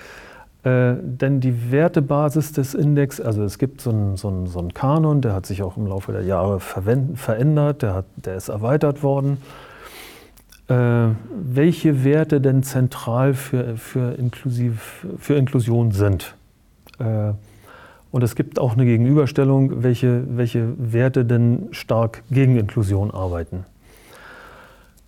Äh, 0.62 0.94
denn 1.00 1.40
die 1.40 1.70
Wertebasis 1.70 2.52
des 2.52 2.74
Index, 2.74 3.20
also 3.20 3.42
es 3.44 3.56
gibt 3.58 3.80
so 3.80 3.90
einen, 3.90 4.16
so, 4.16 4.28
einen, 4.28 4.46
so 4.46 4.58
einen 4.58 4.74
Kanon, 4.74 5.22
der 5.22 5.34
hat 5.34 5.46
sich 5.46 5.62
auch 5.62 5.78
im 5.78 5.86
Laufe 5.86 6.12
der 6.12 6.22
Jahre 6.22 6.60
verändert, 6.60 7.82
der, 7.82 7.94
hat, 7.94 8.04
der 8.16 8.36
ist 8.36 8.48
erweitert 8.48 9.02
worden. 9.02 9.38
Äh, 10.68 11.08
welche 11.34 12.04
Werte 12.04 12.42
denn 12.42 12.62
zentral 12.62 13.32
für, 13.32 13.76
für, 13.76 14.12
inklusiv, 14.12 15.06
für 15.18 15.34
Inklusion 15.34 15.92
sind? 15.92 16.34
Äh, 16.98 17.32
und 18.10 18.22
es 18.22 18.34
gibt 18.34 18.58
auch 18.58 18.74
eine 18.74 18.84
Gegenüberstellung, 18.84 19.82
welche, 19.82 20.24
welche 20.28 20.74
Werte 20.76 21.24
denn 21.24 21.68
stark 21.70 22.22
gegen 22.30 22.56
Inklusion 22.56 23.10
arbeiten. 23.10 23.64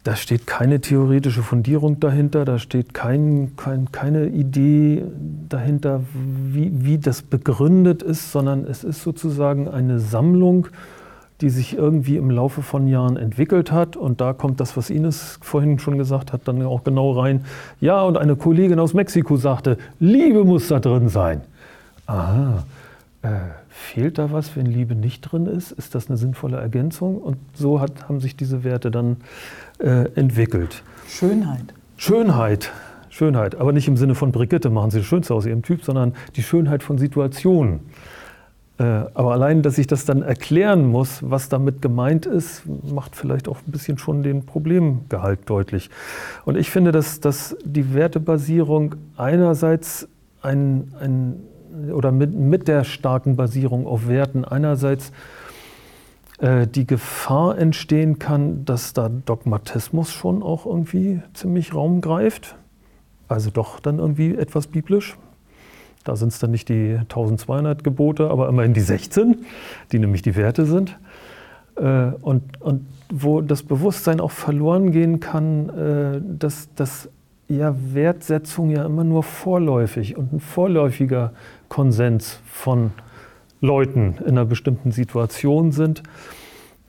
Da 0.05 0.17
steht 0.17 0.49
keine 0.49 0.81
theoretische 0.81 1.43
Fundierung 1.43 2.01
dahinter, 2.01 2.45
da 2.45 2.59
steht 2.59 2.93
kein, 2.93 3.53
kein, 3.57 3.93
keine 3.93 4.27
Idee 4.27 5.05
dahinter, 5.49 6.01
wie, 6.13 6.73
wie 6.85 6.99
das 6.99 7.23
begründet 7.23 8.03
ist, 8.03 8.33
sondern 8.33 8.65
es 8.65 8.83
ist 8.83 9.03
sozusagen 9.03 9.69
eine 9.69 10.01
Sammlung, 10.01 10.67
die 11.41 11.51
sich 11.51 11.77
irgendwie 11.77 12.17
im 12.17 12.31
Laufe 12.31 12.63
von 12.63 12.89
Jahren 12.89 13.17
entwickelt 13.17 13.71
hat. 13.71 13.97
Und 13.97 14.21
da 14.21 14.33
kommt 14.33 14.59
das, 14.59 14.77
was 14.77 14.91
Ines 14.91 15.39
vorhin 15.41 15.79
schon 15.79 15.99
gesagt 15.99 16.33
hat, 16.33 16.43
dann 16.47 16.63
auch 16.63 16.83
genau 16.83 17.13
rein. 17.13 17.45
Ja, 17.81 18.03
und 18.03 18.17
eine 18.17 18.35
Kollegin 18.35 18.81
aus 18.81 18.95
Mexiko 18.95 19.37
sagte, 19.37 19.79
Liebe 20.01 20.45
muss 20.45 20.67
da 20.67 20.81
drin 20.81 21.09
sein. 21.09 21.43
Aha. 22.07 22.65
Äh, 23.23 23.29
fehlt 23.83 24.19
da 24.19 24.33
was, 24.33 24.57
wenn 24.57 24.67
Liebe 24.67 24.95
nicht 24.95 25.21
drin 25.21 25.47
ist? 25.47 25.73
Ist 25.73 25.95
das 25.95 26.09
eine 26.09 26.17
sinnvolle 26.17 26.57
Ergänzung? 26.57 27.19
Und 27.19 27.37
so 27.55 27.81
hat, 27.81 28.09
haben 28.09 28.21
sich 28.21 28.37
diese 28.37 28.65
Werte 28.65 28.91
dann 28.91 29.19
äh, 29.79 30.11
entwickelt. 30.15 30.83
Schönheit. 31.09 31.75
Schönheit. 31.97 32.73
Schönheit, 33.11 33.57
aber 33.57 33.73
nicht 33.73 33.89
im 33.89 33.99
Sinne 33.99 34.15
von 34.15 34.33
Brigitte 34.33 34.71
machen 34.71 34.91
sie 34.91 34.99
das 34.99 35.07
Schönste 35.07 35.35
aus 35.35 35.45
ihrem 35.45 35.63
Typ, 35.63 35.85
sondern 35.85 36.15
die 36.35 36.43
Schönheit 36.43 36.83
von 36.83 36.97
Situationen. 36.97 37.81
Äh, 38.79 38.85
aber 38.85 39.33
allein, 39.33 39.61
dass 39.61 39.77
ich 39.77 39.87
das 39.87 40.07
dann 40.07 40.23
erklären 40.23 40.87
muss, 40.87 41.19
was 41.23 41.51
damit 41.51 41.83
gemeint 41.83 42.25
ist, 42.25 42.63
macht 42.91 43.15
vielleicht 43.15 43.49
auch 43.49 43.59
ein 43.59 43.71
bisschen 43.71 43.99
schon 43.99 44.23
den 44.23 44.47
Problemgehalt 44.47 45.41
deutlich. 45.45 45.91
Und 46.47 46.57
ich 46.57 46.71
finde, 46.71 46.91
dass, 46.91 47.21
dass 47.21 47.55
die 47.65 47.93
Wertebasierung 47.93 48.95
einerseits 49.19 50.09
ein, 50.41 50.95
ein 50.99 51.43
oder 51.93 52.13
mit, 52.13 52.35
mit 52.35 52.69
der 52.69 52.85
starken 52.85 53.37
Basierung 53.37 53.87
auf 53.87 54.09
Werten 54.09 54.45
einerseits 54.45 55.13
äh, 56.39 56.67
die 56.67 56.87
Gefahr 56.87 57.57
entstehen 57.59 58.19
kann, 58.19 58.65
dass 58.65 58.93
da 58.93 59.09
Dogmatismus 59.09 60.13
schon 60.13 60.43
auch 60.43 60.67
irgendwie 60.67 61.23
ziemlich 61.35 61.75
Raum 61.75 62.01
greift. 62.01 62.57
Also 63.29 63.51
doch 63.51 63.81
dann 63.81 63.99
irgendwie 63.99 64.35
etwas 64.35 64.67
biblisch. 64.67 65.17
Da 66.05 66.17
sind 66.17 66.33
es 66.33 66.39
dann 66.41 66.51
nicht 66.51 66.69
die 66.69 66.97
1200 67.01 67.85
Gebote, 67.85 68.29
aber 68.29 68.49
immerhin 68.49 68.75
die 68.75 68.81
16, 68.81 69.45
die 69.93 69.99
nämlich 69.99 70.23
die 70.23 70.35
Werte 70.35 70.67
sind. 70.67 70.99
Äh, 71.77 72.13
und, 72.21 72.61
und 72.61 72.87
wo 73.11 73.41
das 73.41 73.63
Bewusstsein 73.63 74.21
auch 74.21 74.33
verloren 74.33 74.91
gehen 74.91 75.21
kann, 75.21 75.69
äh, 75.69 76.21
dass, 76.39 76.69
dass 76.75 77.09
ja 77.49 77.75
Wertsetzung 77.95 78.71
ja 78.71 78.85
immer 78.85 79.05
nur 79.05 79.23
vorläufig 79.23 80.17
und 80.17 80.33
ein 80.33 80.41
vorläufiger 80.41 81.33
Konsens 81.73 82.39
von 82.45 82.91
Leuten 83.63 84.17
in 84.21 84.33
einer 84.33 84.45
bestimmten 84.45 84.93
Situation 84.93 85.73
sind. 85.73 86.03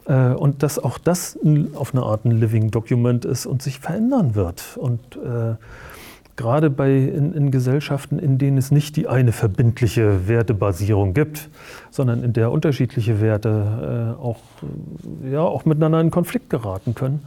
Äh, 0.07 0.33
und 0.33 0.61
dass 0.61 0.77
auch 0.77 0.97
das 0.97 1.39
auf 1.75 1.95
eine 1.95 2.03
Art 2.03 2.25
ein 2.25 2.31
Living 2.31 2.69
Document 2.69 3.23
ist 3.23 3.45
und 3.45 3.61
sich 3.61 3.79
verändern 3.79 4.35
wird. 4.35 4.75
Und 4.75 4.99
äh, 5.15 5.55
gerade 6.35 6.69
bei, 6.69 6.91
in, 6.91 7.31
in, 7.31 7.49
Gesellschaften, 7.49 8.19
in 8.19 8.37
denen 8.37 8.57
es 8.57 8.71
nicht 8.71 8.97
die 8.97 9.07
eine 9.07 9.31
verbindliche 9.31 10.27
Wertebasierung 10.27 11.13
gibt, 11.13 11.49
sondern 11.89 12.21
in 12.21 12.33
der 12.33 12.51
unterschiedliche 12.51 13.21
Werte 13.21 14.17
äh, 14.19 14.21
auch, 14.21 14.41
ja, 15.31 15.39
auch 15.39 15.63
miteinander 15.63 16.01
in 16.01 16.11
Konflikt 16.11 16.49
geraten 16.49 16.93
können. 16.93 17.21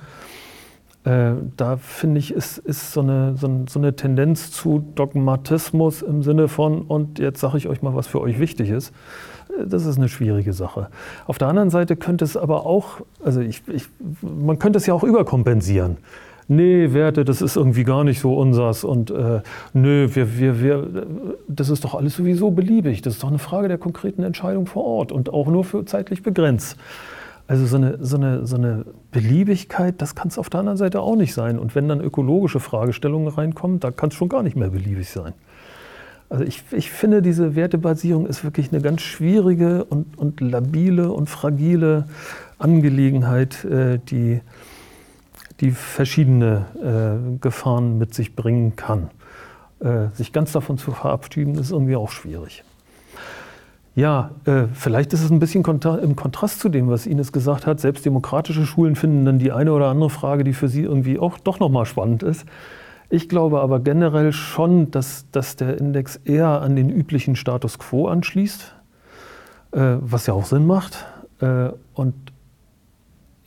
Äh, 1.06 1.34
da 1.56 1.76
finde 1.76 2.18
ich, 2.18 2.32
ist, 2.32 2.58
ist 2.58 2.92
so, 2.92 3.00
eine, 3.00 3.36
so, 3.36 3.64
so, 3.68 3.78
eine 3.78 3.94
Tendenz 3.94 4.50
zu 4.50 4.84
Dogmatismus 4.96 6.02
im 6.02 6.24
Sinne 6.24 6.48
von, 6.48 6.82
und 6.82 7.20
jetzt 7.20 7.38
sage 7.38 7.58
ich 7.58 7.68
euch 7.68 7.80
mal, 7.80 7.94
was 7.94 8.08
für 8.08 8.20
euch 8.20 8.40
wichtig 8.40 8.70
ist. 8.70 8.92
Äh, 9.56 9.66
das 9.66 9.86
ist 9.86 9.98
eine 9.98 10.08
schwierige 10.08 10.52
Sache. 10.52 10.88
Auf 11.26 11.38
der 11.38 11.46
anderen 11.46 11.70
Seite 11.70 11.94
könnte 11.94 12.24
es 12.24 12.36
aber 12.36 12.66
auch, 12.66 13.02
also 13.22 13.40
ich, 13.40 13.62
ich, 13.68 13.84
man 14.20 14.58
könnte 14.58 14.78
es 14.78 14.86
ja 14.86 14.94
auch 14.94 15.04
überkompensieren 15.04 15.98
nee, 16.48 16.92
Werte, 16.92 17.24
das 17.24 17.42
ist 17.42 17.56
irgendwie 17.56 17.82
gar 17.82 18.04
nicht 18.04 18.20
so 18.20 18.36
unsers 18.36 18.84
und 18.84 19.10
äh, 19.10 19.40
nö, 19.72 20.08
wir, 20.12 20.38
wir, 20.38 20.62
wir, 20.62 21.06
das 21.48 21.70
ist 21.70 21.84
doch 21.84 21.94
alles 21.94 22.14
sowieso 22.14 22.50
beliebig. 22.52 23.02
Das 23.02 23.14
ist 23.14 23.22
doch 23.24 23.28
eine 23.28 23.40
Frage 23.40 23.68
der 23.68 23.78
konkreten 23.78 24.22
Entscheidung 24.22 24.66
vor 24.66 24.84
Ort 24.84 25.10
und 25.10 25.32
auch 25.32 25.48
nur 25.48 25.64
für 25.64 25.84
zeitlich 25.84 26.22
begrenzt. 26.22 26.76
Also 27.48 27.66
so 27.66 27.76
eine, 27.76 28.04
so 28.04 28.16
eine, 28.16 28.46
so 28.46 28.56
eine 28.56 28.84
Beliebigkeit, 29.12 30.02
das 30.02 30.14
kann 30.14 30.28
es 30.28 30.38
auf 30.38 30.50
der 30.50 30.60
anderen 30.60 30.78
Seite 30.78 31.00
auch 31.00 31.14
nicht 31.14 31.32
sein. 31.32 31.58
Und 31.58 31.74
wenn 31.74 31.88
dann 31.88 32.00
ökologische 32.00 32.58
Fragestellungen 32.58 33.28
reinkommen, 33.28 33.78
da 33.78 33.90
kann 33.90 34.08
es 34.08 34.16
schon 34.16 34.28
gar 34.28 34.42
nicht 34.42 34.56
mehr 34.56 34.70
beliebig 34.70 35.08
sein. 35.08 35.32
Also 36.28 36.42
ich, 36.42 36.64
ich 36.72 36.90
finde, 36.90 37.22
diese 37.22 37.54
Wertebasierung 37.54 38.26
ist 38.26 38.42
wirklich 38.42 38.72
eine 38.72 38.82
ganz 38.82 39.02
schwierige 39.02 39.84
und, 39.84 40.18
und 40.18 40.40
labile 40.40 41.12
und 41.12 41.30
fragile 41.30 42.06
Angelegenheit, 42.58 43.64
äh, 43.64 43.98
die 43.98 44.40
die 45.60 45.70
verschiedene 45.70 46.66
äh, 46.82 47.38
Gefahren 47.40 47.98
mit 47.98 48.14
sich 48.14 48.36
bringen 48.36 48.76
kann. 48.76 49.10
Äh, 49.80 50.08
sich 50.14 50.32
ganz 50.32 50.52
davon 50.52 50.78
zu 50.78 50.92
verabschieden, 50.92 51.56
ist 51.56 51.70
irgendwie 51.70 51.96
auch 51.96 52.10
schwierig. 52.10 52.62
Ja, 53.96 54.32
äh, 54.44 54.64
vielleicht 54.74 55.14
ist 55.14 55.22
es 55.22 55.30
ein 55.30 55.38
bisschen 55.38 55.62
kontra 55.62 55.96
im 55.96 56.16
Kontrast 56.16 56.60
zu 56.60 56.68
dem, 56.68 56.90
was 56.90 57.06
Ines 57.06 57.32
gesagt 57.32 57.66
hat. 57.66 57.80
Selbst 57.80 58.04
demokratische 58.04 58.66
Schulen 58.66 58.94
finden 58.94 59.24
dann 59.24 59.38
die 59.38 59.52
eine 59.52 59.72
oder 59.72 59.88
andere 59.88 60.10
Frage, 60.10 60.44
die 60.44 60.52
für 60.52 60.68
sie 60.68 60.82
irgendwie 60.82 61.18
auch 61.18 61.38
doch 61.38 61.60
nochmal 61.60 61.86
spannend 61.86 62.22
ist. 62.22 62.44
Ich 63.08 63.26
glaube 63.30 63.62
aber 63.62 63.80
generell 63.80 64.32
schon, 64.32 64.90
dass, 64.90 65.24
dass 65.32 65.56
der 65.56 65.78
Index 65.78 66.16
eher 66.16 66.60
an 66.60 66.76
den 66.76 66.90
üblichen 66.90 67.36
Status 67.36 67.78
quo 67.78 68.06
anschließt, 68.06 68.74
äh, 69.72 69.96
was 70.00 70.26
ja 70.26 70.34
auch 70.34 70.44
Sinn 70.44 70.66
macht. 70.66 71.06
Äh, 71.40 71.70
und 71.94 72.14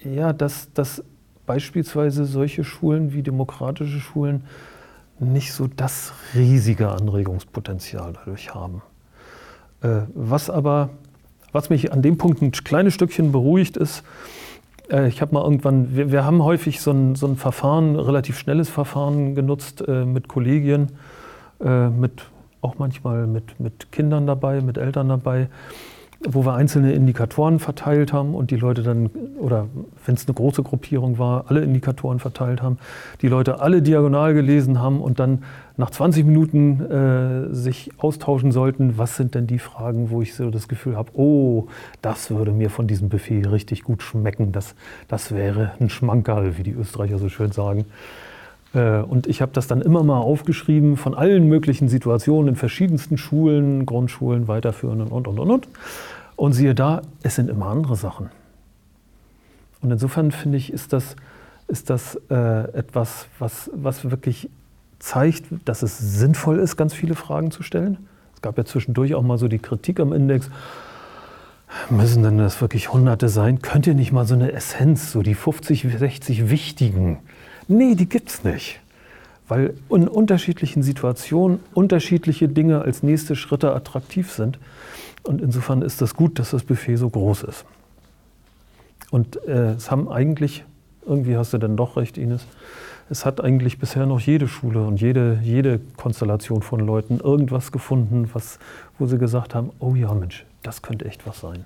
ja, 0.04 0.34
dass, 0.34 0.74
dass 0.74 1.04
beispielsweise 1.46 2.26
solche 2.26 2.64
Schulen 2.64 3.14
wie 3.14 3.22
demokratische 3.22 4.00
Schulen 4.00 4.46
nicht 5.20 5.54
so 5.54 5.68
das 5.68 6.12
riesige 6.34 6.90
Anregungspotenzial 6.90 8.14
dadurch 8.14 8.56
haben. 8.56 8.82
Äh, 9.82 10.02
was 10.14 10.50
aber, 10.50 10.90
was 11.52 11.70
mich 11.70 11.92
an 11.92 12.02
dem 12.02 12.18
Punkt 12.18 12.42
ein 12.42 12.52
kleines 12.52 12.94
Stückchen 12.94 13.32
beruhigt 13.32 13.78
ist, 13.78 14.04
äh, 14.92 15.08
ich 15.08 15.22
habe 15.22 15.34
mal 15.34 15.44
irgendwann, 15.44 15.96
wir, 15.96 16.12
wir, 16.12 16.26
haben 16.26 16.44
häufig 16.44 16.82
so 16.82 16.92
ein, 16.92 17.16
so 17.16 17.28
ein 17.28 17.38
Verfahren, 17.38 17.96
relativ 17.96 18.38
schnelles 18.38 18.70
Verfahren 18.70 19.36
genutzt 19.36 19.84
äh, 19.88 20.06
mit 20.06 20.28
Kollegien, 20.28 20.88
mit, 21.62 22.24
auch 22.62 22.78
manchmal 22.78 23.28
mit, 23.28 23.60
mit 23.60 23.92
Kindern 23.92 24.26
dabei, 24.26 24.62
mit 24.62 24.78
Eltern 24.78 25.10
dabei 25.10 25.50
wo 26.28 26.46
wir 26.46 26.54
einzelne 26.54 26.94
Indikatoren 26.94 27.60
verteilt 27.60 28.12
haben 28.12 28.36
und 28.36 28.52
die 28.52 28.58
Leute 28.58 28.84
dann, 28.84 29.10
oder 29.40 29.68
wenn 30.06 30.16
es 30.16 30.28
eine 30.28 30.34
große 30.34 30.64
Gruppierung 30.64 31.18
war, 31.18 31.46
alle 31.48 31.62
Indikatoren 31.62 32.20
verteilt 32.20 32.62
haben, 32.62 32.78
die 33.22 33.28
Leute 33.28 33.62
alle 33.62 33.82
diagonal 33.82 34.34
gelesen 34.34 34.80
haben 34.80 35.02
und 35.02 35.20
dann 35.20 35.44
nach 35.78 35.90
20 35.90 36.26
Minuten 36.26 36.82
äh, 36.82 37.54
sich 37.54 37.92
austauschen 37.98 38.52
sollten, 38.52 38.98
was 38.98 39.16
sind 39.16 39.36
denn 39.36 39.48
die 39.48 39.60
Fragen, 39.60 40.10
wo 40.10 40.22
ich 40.22 40.36
so 40.36 40.50
das 40.50 40.68
Gefühl 40.68 40.98
habe, 40.98 41.12
oh, 41.14 41.68
das 42.02 42.32
würde 42.32 42.52
mir 42.52 42.70
von 42.70 42.88
diesem 42.88 43.10
Buffet 43.10 43.50
richtig 43.50 43.84
gut 43.84 44.04
schmecken, 44.04 44.52
das, 44.52 44.76
das 45.08 45.34
wäre 45.34 45.72
ein 45.80 45.90
Schmankerl, 45.90 46.58
wie 46.58 46.64
die 46.64 46.74
Österreicher 46.74 47.18
so 47.18 47.30
schön 47.30 47.52
sagen. 47.52 47.86
Äh, 48.74 49.00
und 49.00 49.28
ich 49.28 49.42
habe 49.42 49.52
das 49.54 49.68
dann 49.68 49.82
immer 49.82 50.04
mal 50.04 50.20
aufgeschrieben 50.20 50.98
von 50.98 51.16
allen 51.16 51.48
möglichen 51.48 51.88
Situationen 51.88 52.50
in 52.50 52.56
verschiedensten 52.56 53.18
Schulen, 53.18 53.86
Grundschulen, 53.86 54.48
weiterführenden 54.48 55.08
und, 55.08 55.28
und, 55.28 55.40
und, 55.40 55.50
und. 55.50 55.68
Und 56.36 56.54
siehe 56.54 56.76
da, 56.76 57.02
es 57.22 57.36
sind 57.36 57.50
immer 57.50 57.68
andere 57.68 57.96
Sachen. 57.96 58.30
Und 59.82 59.92
insofern 59.92 60.32
finde 60.32 60.58
ich, 60.58 60.74
ist 60.74 60.94
das, 60.94 61.16
ist 61.68 61.90
das 61.90 62.20
äh, 62.30 62.74
etwas, 62.74 63.28
was, 63.40 63.70
was 63.74 64.10
wirklich 64.10 64.50
zeigt, 65.00 65.46
dass 65.66 65.84
es 65.84 65.98
sinnvoll 65.98 66.60
ist, 66.60 66.76
ganz 66.76 66.94
viele 66.94 67.16
Fragen 67.16 67.52
zu 67.52 67.64
stellen. 67.64 67.98
Es 68.36 68.42
gab 68.42 68.58
ja 68.58 68.66
zwischendurch 68.66 69.16
auch 69.16 69.24
mal 69.24 69.38
so 69.38 69.48
die 69.48 69.60
Kritik 69.60 70.00
am 70.00 70.14
Index. 70.14 70.50
Müssen 71.90 72.24
denn 72.24 72.38
das 72.38 72.62
wirklich 72.62 72.92
Hunderte 72.92 73.30
sein? 73.30 73.62
Könnt 73.62 73.86
ihr 73.88 73.94
nicht 73.94 74.12
mal 74.12 74.26
so 74.26 74.34
eine 74.34 74.52
Essenz, 74.52 75.12
so 75.12 75.22
die 75.22 75.36
50, 75.36 75.88
60 75.98 76.50
wichtigen 76.50 77.20
Nee, 77.70 77.94
die 77.94 78.10
gibt 78.10 78.30
es 78.30 78.44
nicht. 78.44 78.80
Weil 79.48 79.76
in 79.92 80.08
unterschiedlichen 80.08 80.82
Situationen 80.82 81.60
unterschiedliche 81.76 82.50
Dinge 82.50 82.82
als 82.82 83.04
nächste 83.04 83.36
Schritte 83.36 83.76
attraktiv 83.76 84.32
sind. 84.32 84.58
Und 85.22 85.40
insofern 85.40 85.84
ist 85.84 86.02
das 86.02 86.16
gut, 86.16 86.40
dass 86.40 86.50
das 86.50 86.64
Buffet 86.64 86.96
so 86.96 87.12
groß 87.12 87.44
ist. 87.44 87.66
Und 89.12 89.44
äh, 89.48 89.74
es 89.74 89.90
haben 89.90 90.10
eigentlich, 90.10 90.64
irgendwie 91.06 91.38
hast 91.38 91.54
du 91.54 91.58
dann 91.58 91.78
doch 91.78 91.98
recht, 91.98 92.18
Ines, 92.18 92.46
es 93.10 93.26
hat 93.26 93.42
eigentlich 93.42 93.80
bisher 93.80 94.06
noch 94.06 94.20
jede 94.20 94.48
Schule 94.48 94.86
und 94.86 95.02
jede, 95.02 95.40
jede 95.42 95.80
Konstellation 95.98 96.62
von 96.62 96.80
Leuten 96.80 97.20
irgendwas 97.20 97.72
gefunden, 97.72 98.30
was, 98.34 98.60
wo 99.00 99.08
sie 99.08 99.18
gesagt 99.18 99.56
haben, 99.56 99.72
oh 99.80 99.96
ja 99.96 100.14
Mensch, 100.14 100.46
das 100.62 100.82
könnte 100.82 101.06
echt 101.06 101.26
was 101.26 101.40
sein. 101.40 101.66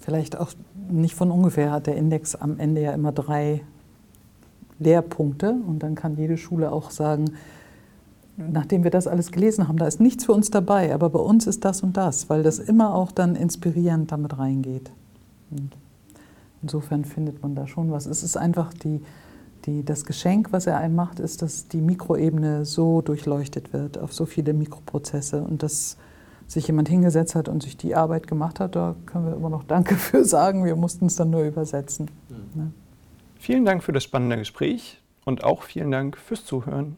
Vielleicht 0.00 0.38
auch 0.38 0.50
nicht 0.88 1.14
von 1.14 1.30
ungefähr 1.30 1.72
hat 1.72 1.86
der 1.86 1.96
Index 1.96 2.36
am 2.36 2.58
Ende 2.58 2.82
ja 2.82 2.92
immer 2.92 3.12
drei 3.12 3.62
Lehrpunkte 4.78 5.54
und 5.66 5.80
dann 5.80 5.94
kann 5.94 6.16
jede 6.16 6.38
Schule 6.38 6.72
auch 6.72 6.90
sagen, 6.90 7.32
nachdem 8.48 8.84
wir 8.84 8.90
das 8.90 9.06
alles 9.06 9.32
gelesen 9.32 9.68
haben, 9.68 9.76
da 9.76 9.86
ist 9.86 10.00
nichts 10.00 10.24
für 10.24 10.32
uns 10.32 10.50
dabei, 10.50 10.94
aber 10.94 11.10
bei 11.10 11.18
uns 11.18 11.46
ist 11.46 11.64
das 11.64 11.82
und 11.82 11.96
das, 11.96 12.30
weil 12.30 12.42
das 12.42 12.58
immer 12.58 12.94
auch 12.94 13.12
dann 13.12 13.36
inspirierend 13.36 14.12
damit 14.12 14.38
reingeht. 14.38 14.90
Und 15.50 15.76
insofern 16.62 17.04
findet 17.04 17.42
man 17.42 17.54
da 17.54 17.66
schon 17.66 17.90
was. 17.90 18.06
Es 18.06 18.22
ist 18.22 18.36
einfach 18.36 18.72
die, 18.72 19.00
die, 19.66 19.84
das 19.84 20.04
Geschenk, 20.04 20.52
was 20.52 20.66
er 20.66 20.78
einem 20.78 20.94
macht, 20.94 21.20
ist, 21.20 21.42
dass 21.42 21.68
die 21.68 21.80
Mikroebene 21.80 22.64
so 22.64 23.02
durchleuchtet 23.02 23.72
wird 23.72 23.98
auf 23.98 24.12
so 24.12 24.26
viele 24.26 24.52
Mikroprozesse 24.52 25.42
und 25.42 25.62
das 25.62 25.96
sich 26.46 26.66
jemand 26.66 26.88
hingesetzt 26.88 27.36
hat 27.36 27.48
und 27.48 27.62
sich 27.62 27.76
die 27.76 27.94
Arbeit 27.94 28.26
gemacht 28.26 28.58
hat, 28.58 28.74
da 28.74 28.96
können 29.06 29.26
wir 29.26 29.34
immer 29.34 29.50
noch 29.50 29.62
Danke 29.62 29.94
für 29.96 30.24
sagen. 30.24 30.64
Wir 30.64 30.76
mussten 30.76 31.06
es 31.06 31.16
dann 31.16 31.30
nur 31.30 31.42
übersetzen. 31.42 32.10
Mhm. 32.28 32.60
Ne? 32.60 32.72
Vielen 33.38 33.64
Dank 33.64 33.82
für 33.82 33.92
das 33.92 34.04
spannende 34.04 34.36
Gespräch 34.36 35.00
und 35.24 35.44
auch 35.44 35.62
vielen 35.62 35.90
Dank 35.90 36.16
fürs 36.18 36.44
Zuhören. 36.44 36.96